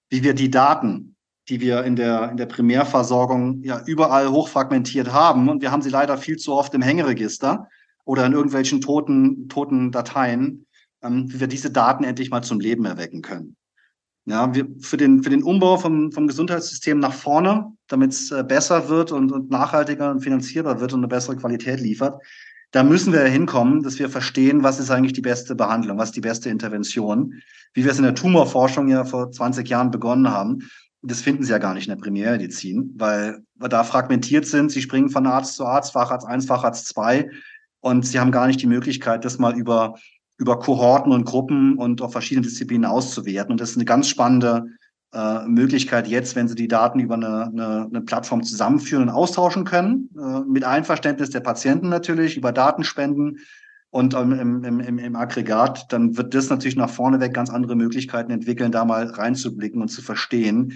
wie 0.10 0.24
wir 0.24 0.34
die 0.34 0.50
Daten 0.50 1.16
die 1.50 1.62
wir 1.62 1.84
in 1.84 1.96
der, 1.96 2.32
in 2.32 2.38
der 2.38 2.48
Primärversorgung 2.48 3.62
ja 3.62 3.82
überall 3.86 4.30
hochfragmentiert 4.30 5.14
haben. 5.14 5.50
Und 5.50 5.62
wir 5.62 5.72
haben 5.72 5.82
sie 5.82 5.90
leider 5.90 6.18
viel 6.18 6.38
zu 6.38 6.54
oft 6.54 6.74
im 6.74 6.82
Hängeregister 6.82 7.68
oder 8.04 8.26
in 8.26 8.34
irgendwelchen 8.34 8.82
toten, 8.82 9.48
toten 9.48 9.92
Dateien, 9.92 10.66
ähm, 11.04 11.32
wie 11.32 11.40
wir 11.40 11.48
diese 11.48 11.70
Daten 11.70 12.04
endlich 12.04 12.32
mal 12.32 12.42
zum 12.42 12.60
Leben 12.60 12.86
erwecken 12.86 13.22
können. 13.22 13.56
Ja, 14.26 14.54
wir, 14.54 14.68
für 14.80 14.98
den, 14.98 15.22
für 15.24 15.30
den 15.30 15.44
Umbau 15.44 15.78
vom, 15.78 16.12
vom 16.12 16.28
Gesundheitssystem 16.28 17.00
nach 17.00 17.14
vorne, 17.14 17.72
damit 17.88 18.12
es 18.12 18.32
äh, 18.32 18.44
besser 18.44 18.90
wird 18.90 19.12
und, 19.12 19.32
und 19.32 19.52
nachhaltiger 19.52 20.10
und 20.12 20.22
finanzierbar 20.22 20.80
wird 20.80 20.94
und 20.94 21.00
eine 21.00 21.08
bessere 21.08 21.36
Qualität 21.36 21.80
liefert, 21.80 22.20
da 22.72 22.84
müssen 22.84 23.14
wir 23.14 23.22
hinkommen, 23.22 23.84
dass 23.84 24.00
wir 24.00 24.10
verstehen, 24.10 24.64
was 24.64 24.80
ist 24.80 24.90
eigentlich 24.90 25.14
die 25.14 25.22
beste 25.22 25.56
Behandlung, 25.56 25.98
was 25.98 26.10
ist 26.10 26.16
die 26.16 26.22
beste 26.22 26.50
Intervention, 26.50 27.36
wie 27.74 27.84
wir 27.84 27.92
es 27.92 28.00
in 28.00 28.04
der 28.04 28.16
Tumorforschung 28.16 28.88
ja 28.88 29.06
vor 29.06 29.32
20 29.32 29.70
Jahren 29.70 29.92
begonnen 29.92 30.30
haben 30.30 30.64
das 31.08 31.22
finden 31.22 31.44
sie 31.44 31.52
ja 31.52 31.60
gar 31.60 31.74
nicht 31.74 31.88
in 31.88 31.94
der 31.94 32.02
Primärmedizin, 32.02 32.94
weil 32.98 33.44
wir 33.56 33.70
da 33.70 33.84
fragmentiert 33.84 34.46
sind. 34.46 34.72
Sie 34.72 34.82
springen 34.82 35.10
von 35.10 35.28
Arzt 35.28 35.56
zu 35.56 35.66
Arzt, 35.66 35.94
Facharzt 35.94 36.28
1, 36.28 36.46
Facharzt 36.46 36.88
2 36.88 37.30
und 37.82 38.06
sie 38.06 38.20
haben 38.20 38.32
gar 38.32 38.48
nicht 38.48 38.62
die 38.62 38.68
Möglichkeit, 38.68 39.24
das 39.24 39.38
mal 39.38 39.56
über, 39.56 39.96
über 40.38 40.60
Kohorten 40.60 41.12
und 41.12 41.26
Gruppen 41.26 41.78
und 41.78 42.02
auf 42.02 42.12
verschiedene 42.12 42.46
Disziplinen 42.46 42.86
auszuwerten. 42.86 43.52
Und 43.52 43.62
das 43.62 43.72
ist 43.72 43.78
eine 43.78 43.86
ganz 43.86 44.08
spannende 44.08 44.66
äh, 45.14 45.46
Möglichkeit 45.48 46.08
jetzt, 46.08 46.36
wenn 46.36 46.48
sie 46.48 46.56
die 46.56 46.68
Daten 46.68 47.00
über 47.00 47.16
eine, 47.16 47.46
eine, 47.46 47.88
eine 47.90 48.02
Plattform 48.02 48.44
zusammenführen 48.44 49.04
und 49.04 49.10
austauschen 49.10 49.64
können, 49.64 50.10
äh, 50.18 50.42
mit 50.42 50.66
Einverständnis 50.66 51.30
der 51.30 51.40
Patienten 51.40 51.88
natürlich, 51.88 52.36
über 52.36 52.52
Datenspenden 52.52 53.40
und 53.92 54.14
im, 54.14 54.34
im, 54.34 54.82
im, 54.82 55.00
im 55.00 55.16
Aggregat, 55.16 55.86
dann 55.94 56.18
wird 56.18 56.34
das 56.34 56.50
natürlich 56.50 56.76
nach 56.76 56.90
vorne 56.90 57.22
weg 57.22 57.34
ganz 57.34 57.50
andere 57.50 57.78
Möglichkeiten 57.78 58.30
entwickeln, 58.30 58.74
da 58.74 58.84
mal 58.84 59.06
reinzublicken 59.06 59.82
und 59.82 59.88
zu 59.88 60.02
verstehen, 60.02 60.74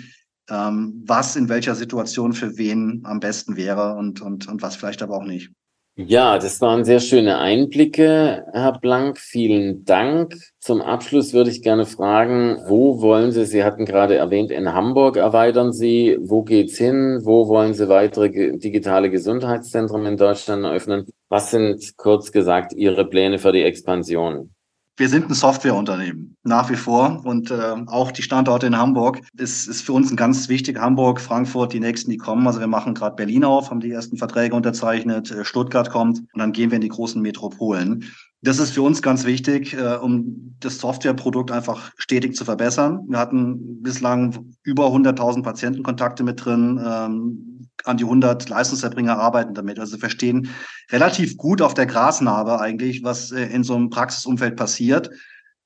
ähm, 0.49 1.03
was 1.05 1.35
in 1.35 1.49
welcher 1.49 1.75
Situation 1.75 2.31
für 2.31 2.57
wen 2.57 3.01
am 3.03 3.19
besten 3.19 3.57
wäre 3.57 3.95
und, 3.95 4.21
und, 4.21 4.47
und 4.47 4.61
was 4.61 4.77
vielleicht 4.77 5.01
aber 5.01 5.17
auch 5.17 5.25
nicht. 5.25 5.51
Ja, 6.01 6.37
das 6.37 6.61
waren 6.61 6.85
sehr 6.85 7.01
schöne 7.01 7.39
Einblicke, 7.39 8.45
Herr 8.53 8.79
Blank. 8.79 9.19
Vielen 9.19 9.83
Dank. 9.83 10.33
Zum 10.61 10.81
Abschluss 10.81 11.33
würde 11.33 11.49
ich 11.49 11.61
gerne 11.61 11.85
fragen, 11.85 12.57
wo 12.67 13.01
wollen 13.01 13.33
Sie, 13.33 13.45
Sie 13.45 13.65
hatten 13.65 13.83
gerade 13.83 14.15
erwähnt, 14.15 14.49
in 14.49 14.73
Hamburg 14.73 15.17
erweitern 15.17 15.73
Sie. 15.73 16.17
Wo 16.21 16.43
geht's 16.43 16.77
hin? 16.77 17.19
Wo 17.23 17.49
wollen 17.49 17.73
Sie 17.73 17.89
weitere 17.89 18.57
digitale 18.57 19.09
Gesundheitszentren 19.09 20.05
in 20.05 20.15
Deutschland 20.15 20.63
eröffnen? 20.63 21.05
Was 21.27 21.51
sind 21.51 21.97
kurz 21.97 22.31
gesagt 22.31 22.71
Ihre 22.71 23.03
Pläne 23.03 23.37
für 23.37 23.51
die 23.51 23.63
Expansion? 23.63 24.55
Wir 24.99 25.09
sind 25.09 25.29
ein 25.29 25.33
Softwareunternehmen 25.33 26.35
nach 26.43 26.69
wie 26.69 26.75
vor 26.75 27.21
und 27.23 27.51
äh, 27.51 27.75
auch 27.87 28.11
die 28.11 28.21
Standorte 28.21 28.67
in 28.67 28.77
Hamburg 28.77 29.21
ist, 29.37 29.67
ist 29.67 29.81
für 29.81 29.93
uns 29.93 30.11
ein 30.11 30.17
ganz 30.17 30.49
wichtig. 30.49 30.77
Hamburg, 30.77 31.21
Frankfurt, 31.21 31.73
die 31.73 31.79
nächsten, 31.79 32.11
die 32.11 32.17
kommen. 32.17 32.45
Also 32.45 32.59
wir 32.59 32.67
machen 32.67 32.93
gerade 32.93 33.15
Berlin 33.15 33.45
auf, 33.45 33.69
haben 33.69 33.79
die 33.79 33.91
ersten 33.91 34.17
Verträge 34.17 34.55
unterzeichnet, 34.55 35.31
äh, 35.31 35.45
Stuttgart 35.45 35.89
kommt 35.89 36.19
und 36.19 36.39
dann 36.39 36.51
gehen 36.51 36.71
wir 36.71 36.75
in 36.75 36.81
die 36.81 36.89
großen 36.89 37.21
Metropolen. 37.21 38.05
Das 38.41 38.59
ist 38.59 38.71
für 38.71 38.81
uns 38.81 39.01
ganz 39.01 39.25
wichtig, 39.25 39.73
äh, 39.73 39.95
um 39.95 40.55
das 40.59 40.79
Softwareprodukt 40.79 41.51
einfach 41.51 41.91
stetig 41.97 42.35
zu 42.35 42.45
verbessern. 42.45 43.05
Wir 43.07 43.19
hatten 43.19 43.81
bislang 43.81 44.53
über 44.63 44.87
100.000 44.87 45.43
Patientenkontakte 45.43 46.23
mit 46.23 46.43
drin. 46.43 46.79
Ähm, 46.85 47.48
an 47.85 47.97
die 47.97 48.03
100 48.03 48.49
Leistungserbringer 48.49 49.17
arbeiten 49.17 49.53
damit. 49.53 49.79
Also 49.79 49.97
verstehen 49.97 50.49
relativ 50.91 51.37
gut 51.37 51.61
auf 51.61 51.73
der 51.73 51.85
Grasnarbe 51.85 52.59
eigentlich, 52.59 53.03
was 53.03 53.31
äh, 53.31 53.45
in 53.45 53.63
so 53.63 53.75
einem 53.75 53.89
Praxisumfeld 53.89 54.55
passiert. 54.55 55.09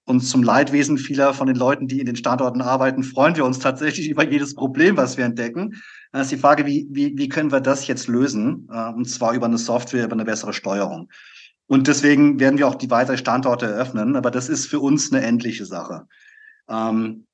Und 0.05 0.19
zum 0.19 0.43
Leidwesen 0.43 0.97
vieler 0.97 1.33
von 1.33 1.47
den 1.47 1.55
Leuten, 1.55 1.87
die 1.87 2.01
in 2.01 2.05
den 2.05 2.17
Standorten 2.17 2.61
arbeiten, 2.61 3.03
freuen 3.03 3.37
wir 3.37 3.45
uns 3.45 3.59
tatsächlich 3.59 4.09
über 4.11 4.23
jedes 4.29 4.53
Problem, 4.55 4.97
was 4.97 5.17
wir 5.17 5.25
entdecken. 5.25 5.81
Dann 6.11 6.21
ist 6.21 6.31
die 6.31 6.37
Frage, 6.37 6.65
wie, 6.65 6.87
wie, 6.91 7.17
wie 7.17 7.29
können 7.29 7.51
wir 7.51 7.61
das 7.61 7.87
jetzt 7.87 8.07
lösen? 8.07 8.67
Äh, 8.71 8.89
und 8.89 9.09
zwar 9.09 9.33
über 9.33 9.45
eine 9.45 9.57
Software, 9.57 10.05
über 10.05 10.13
eine 10.13 10.25
bessere 10.25 10.53
Steuerung. 10.53 11.09
Und 11.67 11.87
deswegen 11.87 12.39
werden 12.39 12.57
wir 12.57 12.67
auch 12.67 12.75
die 12.75 12.91
weiteren 12.91 13.17
Standorte 13.17 13.65
eröffnen. 13.65 14.15
Aber 14.15 14.29
das 14.31 14.49
ist 14.49 14.67
für 14.67 14.79
uns 14.79 15.11
eine 15.11 15.25
endliche 15.25 15.65
Sache. 15.65 16.07
Ähm, 16.69 17.25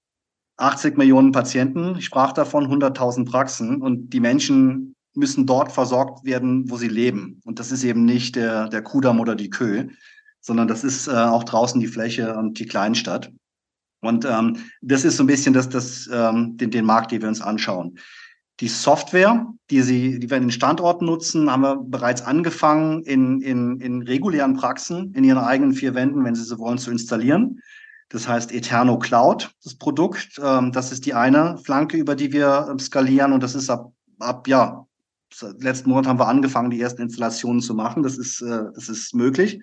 80 0.60 0.98
Millionen 0.98 1.32
Patienten, 1.32 1.96
ich 1.98 2.06
sprach 2.06 2.34
davon 2.34 2.68
100.000 2.68 3.26
Praxen 3.26 3.82
und 3.82 4.10
die 4.10 4.20
Menschen 4.20 4.96
müssen 5.16 5.46
dort 5.46 5.72
versorgt 5.72 6.26
werden, 6.26 6.70
wo 6.70 6.78
sie 6.78 6.88
leben. 6.88 7.42
Und 7.46 7.60
das 7.60 7.72
ist 7.72 7.84
eben 7.84 8.06
nicht 8.06 8.36
der, 8.36 8.68
der 8.68 8.82
Kudamm 8.82 9.20
oder 9.20 9.36
die 9.36 9.50
Kö, 9.50 9.88
sondern 10.42 10.68
das 10.68 10.84
ist 10.84 11.08
äh, 11.08 11.12
auch 11.12 11.44
draußen 11.44 11.80
die 11.80 11.88
Fläche 11.88 12.36
und 12.36 12.60
die 12.60 12.66
Kleinstadt. 12.66 13.32
Und 14.02 14.26
ähm, 14.26 14.58
das 14.82 15.04
ist 15.04 15.18
so 15.18 15.24
ein 15.24 15.28
bisschen 15.28 15.54
das, 15.54 15.68
das, 15.70 16.10
ähm, 16.12 16.58
den, 16.58 16.72
den 16.72 16.86
Markt, 16.86 17.12
den 17.12 17.22
wir 17.22 17.30
uns 17.30 17.42
anschauen. 17.42 17.98
Die 18.60 18.68
Software, 18.68 19.48
die, 19.70 19.82
sie, 19.82 20.20
die 20.20 20.30
wir 20.30 20.38
in 20.38 20.44
den 20.44 20.52
Standorten 20.52 21.06
nutzen, 21.06 21.50
haben 21.50 21.62
wir 21.62 21.78
bereits 21.78 22.22
angefangen, 22.22 23.04
in, 23.04 23.42
in, 23.42 23.80
in 23.80 24.02
regulären 24.02 24.56
Praxen, 24.56 25.14
in 25.14 25.24
ihren 25.24 25.38
eigenen 25.38 25.74
vier 25.74 25.96
Wänden, 25.96 26.24
wenn 26.26 26.36
sie 26.36 26.44
so 26.44 26.60
wollen, 26.60 26.78
zu 26.78 26.92
installieren. 26.92 27.62
Das 28.10 28.28
heißt 28.28 28.52
Eterno 28.52 28.98
Cloud, 28.98 29.52
das 29.64 29.76
Produkt. 29.76 30.40
Ähm, 30.44 30.72
das 30.72 30.92
ist 30.92 31.06
die 31.06 31.14
eine 31.14 31.58
Flanke, 31.60 31.98
über 31.98 32.16
die 32.16 32.32
wir 32.32 32.68
ähm, 32.70 32.80
skalieren. 32.80 33.34
Und 33.34 33.44
das 33.44 33.56
ist 33.56 33.70
ab, 33.70 33.92
ab 34.20 34.48
ja, 34.48 34.86
letzten 35.60 35.90
Monat 35.90 36.08
haben 36.08 36.20
wir 36.20 36.28
angefangen, 36.28 36.72
die 36.72 36.82
ersten 36.82 37.04
Installationen 37.04 37.62
zu 37.62 37.76
machen. 37.76 38.02
Das 38.02 38.18
ist, 38.18 38.42
äh, 38.42 38.64
das 38.74 38.90
ist 38.90 39.14
möglich. 39.14 39.62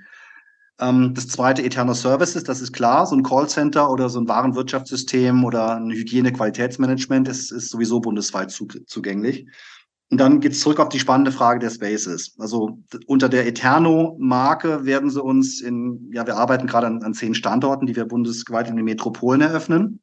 Ähm, 0.78 1.14
das 1.14 1.28
zweite 1.28 1.62
Eterno 1.64 1.94
Services, 1.94 2.44
das 2.44 2.60
ist 2.60 2.72
klar. 2.72 3.06
So 3.06 3.16
ein 3.16 3.24
Callcenter 3.24 3.90
oder 3.90 4.08
so 4.08 4.20
ein 4.20 4.28
Warenwirtschaftssystem 4.28 5.44
oder 5.44 5.76
ein 5.76 5.90
Hygiene-Qualitätsmanagement 5.90 7.28
ist, 7.28 7.50
ist 7.50 7.70
sowieso 7.70 8.00
bundesweit 8.00 8.50
zugänglich. 8.50 9.46
Und 10.10 10.18
dann 10.18 10.40
geht's 10.40 10.60
zurück 10.60 10.78
auf 10.78 10.88
die 10.88 11.00
spannende 11.00 11.32
Frage 11.32 11.58
der 11.58 11.70
Spaces. 11.70 12.36
Also 12.38 12.78
unter 13.06 13.28
der 13.28 13.46
Eterno-Marke 13.46 14.84
werden 14.84 15.10
sie 15.10 15.20
uns 15.20 15.60
in, 15.60 16.10
ja, 16.12 16.26
wir 16.26 16.36
arbeiten 16.36 16.68
gerade 16.68 16.86
an, 16.86 17.02
an 17.02 17.14
zehn 17.14 17.34
Standorten, 17.34 17.86
die 17.86 17.96
wir 17.96 18.04
bundesweit 18.04 18.68
in 18.68 18.76
den 18.76 18.84
Metropolen 18.84 19.40
eröffnen. 19.40 20.00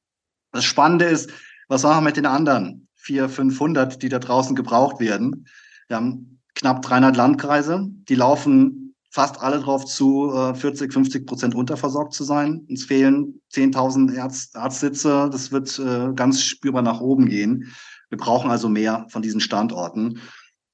Das 0.52 0.66
Spannende 0.66 1.06
ist, 1.06 1.32
was 1.70 1.84
machen 1.84 2.04
wir 2.04 2.10
mit 2.10 2.18
den 2.18 2.26
anderen 2.26 2.88
vier, 2.96 3.30
500, 3.30 4.02
die 4.02 4.10
da 4.10 4.20
draußen 4.20 4.56
gebraucht 4.56 5.00
werden? 5.00 5.48
Wir 5.88 5.98
haben 5.98 6.42
knapp 6.54 6.82
300 6.82 7.16
Landkreise, 7.16 7.88
die 8.10 8.16
laufen 8.16 8.84
fast 9.13 9.39
alle 9.39 9.60
drauf 9.60 9.86
zu, 9.86 10.32
40, 10.56 10.89
äh, 10.89 10.92
50 10.92 11.28
Prozent 11.28 11.56
unterversorgt 11.56 12.13
zu 12.13 12.24
sein. 12.24 12.66
Uns 12.68 12.84
fehlen 12.84 13.39
10.000 13.54 14.20
Arzt, 14.20 14.56
Arztsitze. 14.56 15.30
Das 15.32 15.52
wird 15.52 15.78
äh, 15.78 16.12
ganz 16.16 16.42
spürbar 16.42 16.82
nach 16.82 17.00
oben 17.00 17.28
gehen. 17.28 17.72
Wir 18.13 18.17
brauchen 18.17 18.52
also 18.52 18.69
mehr 18.69 19.08
von 19.10 19.23
diesen 19.23 19.41
Standorten. 19.41 20.19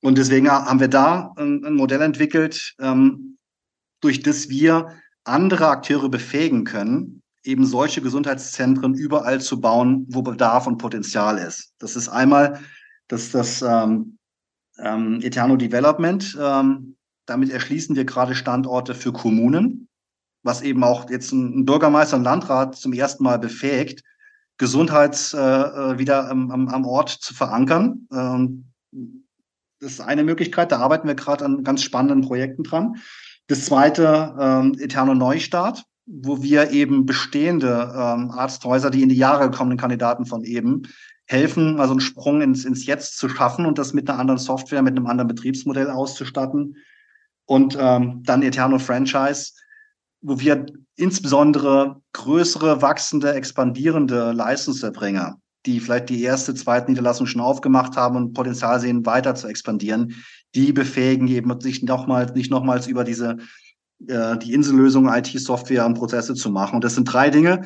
Und 0.02 0.18
deswegen 0.18 0.52
haben 0.52 0.82
wir 0.82 0.90
da 0.90 1.32
ein, 1.38 1.64
ein 1.64 1.74
Modell 1.74 2.02
entwickelt, 2.02 2.76
ähm, 2.82 3.38
durch 4.02 4.22
das 4.22 4.50
wir 4.50 4.90
andere 5.24 5.70
Akteure 5.70 6.10
befähigen 6.10 6.66
können, 6.66 7.22
eben 7.46 7.66
solche 7.66 8.02
Gesundheitszentren 8.02 8.94
überall 8.94 9.40
zu 9.40 9.62
bauen, 9.62 10.06
wo 10.10 10.22
Bedarf 10.22 10.68
und 10.68 10.80
Potenzial 10.80 11.38
ist. 11.38 11.72
Das 11.80 11.96
ist 11.96 12.10
einmal 12.10 12.60
das, 13.08 13.32
das 13.32 13.62
ähm, 13.62 14.18
ähm, 14.78 15.22
Eterno 15.22 15.56
Development. 15.56 16.38
Ähm, 16.38 16.98
damit 17.26 17.52
erschließen 17.52 17.96
wir 17.96 18.04
gerade 18.04 18.36
Standorte 18.36 18.94
für 18.94 19.14
Kommunen, 19.14 19.88
was 20.44 20.62
eben 20.62 20.84
auch 20.84 21.10
jetzt 21.10 21.32
ein, 21.32 21.64
Bürgermeister 21.64 22.18
und 22.18 22.26
Landrat 22.26 22.76
zum 22.76 22.92
ersten 22.92 23.24
Mal 23.24 23.40
befähigt, 23.40 24.04
Gesundheits 24.60 25.34
äh, 25.34 25.40
äh, 25.40 25.98
wieder 25.98 26.30
am, 26.30 26.52
am, 26.52 26.86
Ort 26.86 27.10
zu 27.10 27.34
verankern. 27.34 28.08
Ähm, 28.14 28.66
das 29.80 29.94
ist 29.94 30.02
eine 30.02 30.24
Möglichkeit, 30.24 30.72
da 30.72 30.80
arbeiten 30.80 31.08
wir 31.08 31.16
gerade 31.16 31.46
an 31.46 31.64
ganz 31.64 31.82
spannenden 31.82 32.22
Projekten 32.22 32.64
dran. 32.64 32.98
Das 33.48 33.66
zweite, 33.66 34.36
ähm, 34.40 34.76
Eterno 34.78 35.16
Neustart, 35.16 35.86
wo 36.06 36.44
wir 36.44 36.72
eben 36.72 37.06
bestehende 37.06 37.92
ähm, 37.96 38.32
Arzthäuser, 38.32 38.90
die 38.90 39.02
in 39.02 39.10
die 39.10 39.16
Jahre 39.16 39.50
kommenden 39.50 39.80
Kandidaten 39.80 40.26
von 40.26 40.44
eben, 40.44 40.84
helfen, 41.26 41.80
also 41.80 41.94
einen 41.94 42.02
Sprung 42.02 42.42
ins, 42.42 42.66
ins 42.66 42.86
Jetzt 42.86 43.18
zu 43.18 43.30
schaffen 43.30 43.66
und 43.66 43.78
das 43.78 43.94
mit 43.94 44.10
einer 44.10 44.20
anderen 44.20 44.40
Software, 44.40 44.82
mit 44.82 44.98
einem 44.98 45.06
anderen 45.06 45.28
Betriebsmodell 45.28 45.90
auszustatten. 45.90 46.78
Und 47.46 47.78
ähm, 47.80 48.24
dann 48.26 48.42
Eterno 48.42 48.80
Franchise, 48.80 49.54
wo 50.22 50.40
wir 50.40 50.66
insbesondere 50.96 52.02
größere, 52.14 52.82
wachsende, 52.82 53.34
expandierende 53.34 54.32
Leistungserbringer, 54.32 55.38
die 55.66 55.80
vielleicht 55.80 56.10
die 56.10 56.22
erste, 56.24 56.54
zweite 56.56 56.92
Niederlassung 56.92 57.26
schon 57.26 57.42
aufgemacht 57.42 57.96
haben 57.96 58.16
und 58.16 58.34
Potenzial 58.34 58.80
sehen, 58.80 59.06
weiter 59.06 59.36
zu 59.36 59.48
expandieren, 59.48 60.16
die 60.56 60.74
befähigen 60.74 61.28
eben 61.28 61.60
sich 61.62 61.84
nochmals, 61.84 62.34
nicht 62.34 62.52
nochmals 62.52 62.88
über 62.88 63.04
diese 63.04 63.38
äh, 64.08 64.38
die 64.38 64.54
Insellösung 64.54 65.08
IT-Software 65.08 65.86
und 65.86 65.96
Prozesse 65.96 66.34
zu 66.34 66.50
machen. 66.50 66.76
Und 66.76 66.84
das 66.84 66.96
sind 66.96 67.06
drei 67.06 67.30
Dinge, 67.30 67.66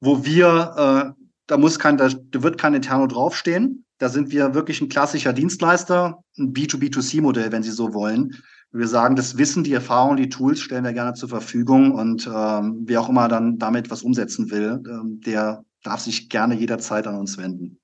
wo 0.00 0.24
wir, 0.24 1.14
äh, 1.16 1.22
da 1.46 1.56
muss 1.56 1.78
kein, 1.78 1.96
da, 1.96 2.10
wird 2.32 2.58
kein 2.58 2.74
Eterno 2.74 3.06
draufstehen. 3.06 3.84
Da 3.98 4.10
sind 4.10 4.30
wir 4.30 4.54
wirklich 4.54 4.80
ein 4.80 4.90
klassischer 4.90 5.32
Dienstleister, 5.32 6.22
ein 6.38 6.52
B2B2C-Modell, 6.52 7.52
wenn 7.52 7.62
Sie 7.62 7.70
so 7.70 7.94
wollen. 7.94 8.36
Wir 8.76 8.88
sagen, 8.88 9.16
das 9.16 9.38
Wissen, 9.38 9.64
die 9.64 9.72
Erfahrung, 9.72 10.16
die 10.16 10.28
Tools 10.28 10.60
stellen 10.60 10.84
wir 10.84 10.92
gerne 10.92 11.14
zur 11.14 11.30
Verfügung 11.30 11.92
und 11.92 12.26
ähm, 12.26 12.82
wer 12.84 13.00
auch 13.00 13.08
immer 13.08 13.26
dann 13.26 13.58
damit 13.58 13.90
was 13.90 14.02
umsetzen 14.02 14.50
will, 14.50 14.82
ähm, 14.86 15.20
der 15.24 15.64
darf 15.82 16.00
sich 16.00 16.28
gerne 16.28 16.54
jederzeit 16.54 17.06
an 17.06 17.16
uns 17.16 17.38
wenden. 17.38 17.78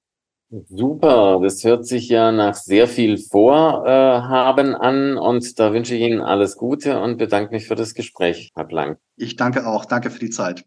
Super, 0.69 1.41
das 1.43 1.65
hört 1.65 1.87
sich 1.87 2.11
ja 2.11 2.31
nach 2.31 2.55
sehr 2.55 2.87
viel 2.87 3.17
Vorhaben 3.17 4.75
an 4.75 5.17
und 5.17 5.59
da 5.59 5.73
wünsche 5.73 5.95
ich 5.95 6.03
Ihnen 6.03 6.21
alles 6.21 6.57
Gute 6.57 7.01
und 7.01 7.17
bedanke 7.17 7.55
mich 7.55 7.67
für 7.67 7.75
das 7.75 7.95
Gespräch, 7.95 8.51
Herr 8.55 8.67
Blank. 8.67 8.99
Ich 9.17 9.37
danke 9.37 9.67
auch, 9.67 9.87
danke 9.87 10.11
für 10.11 10.19
die 10.19 10.29
Zeit. 10.29 10.67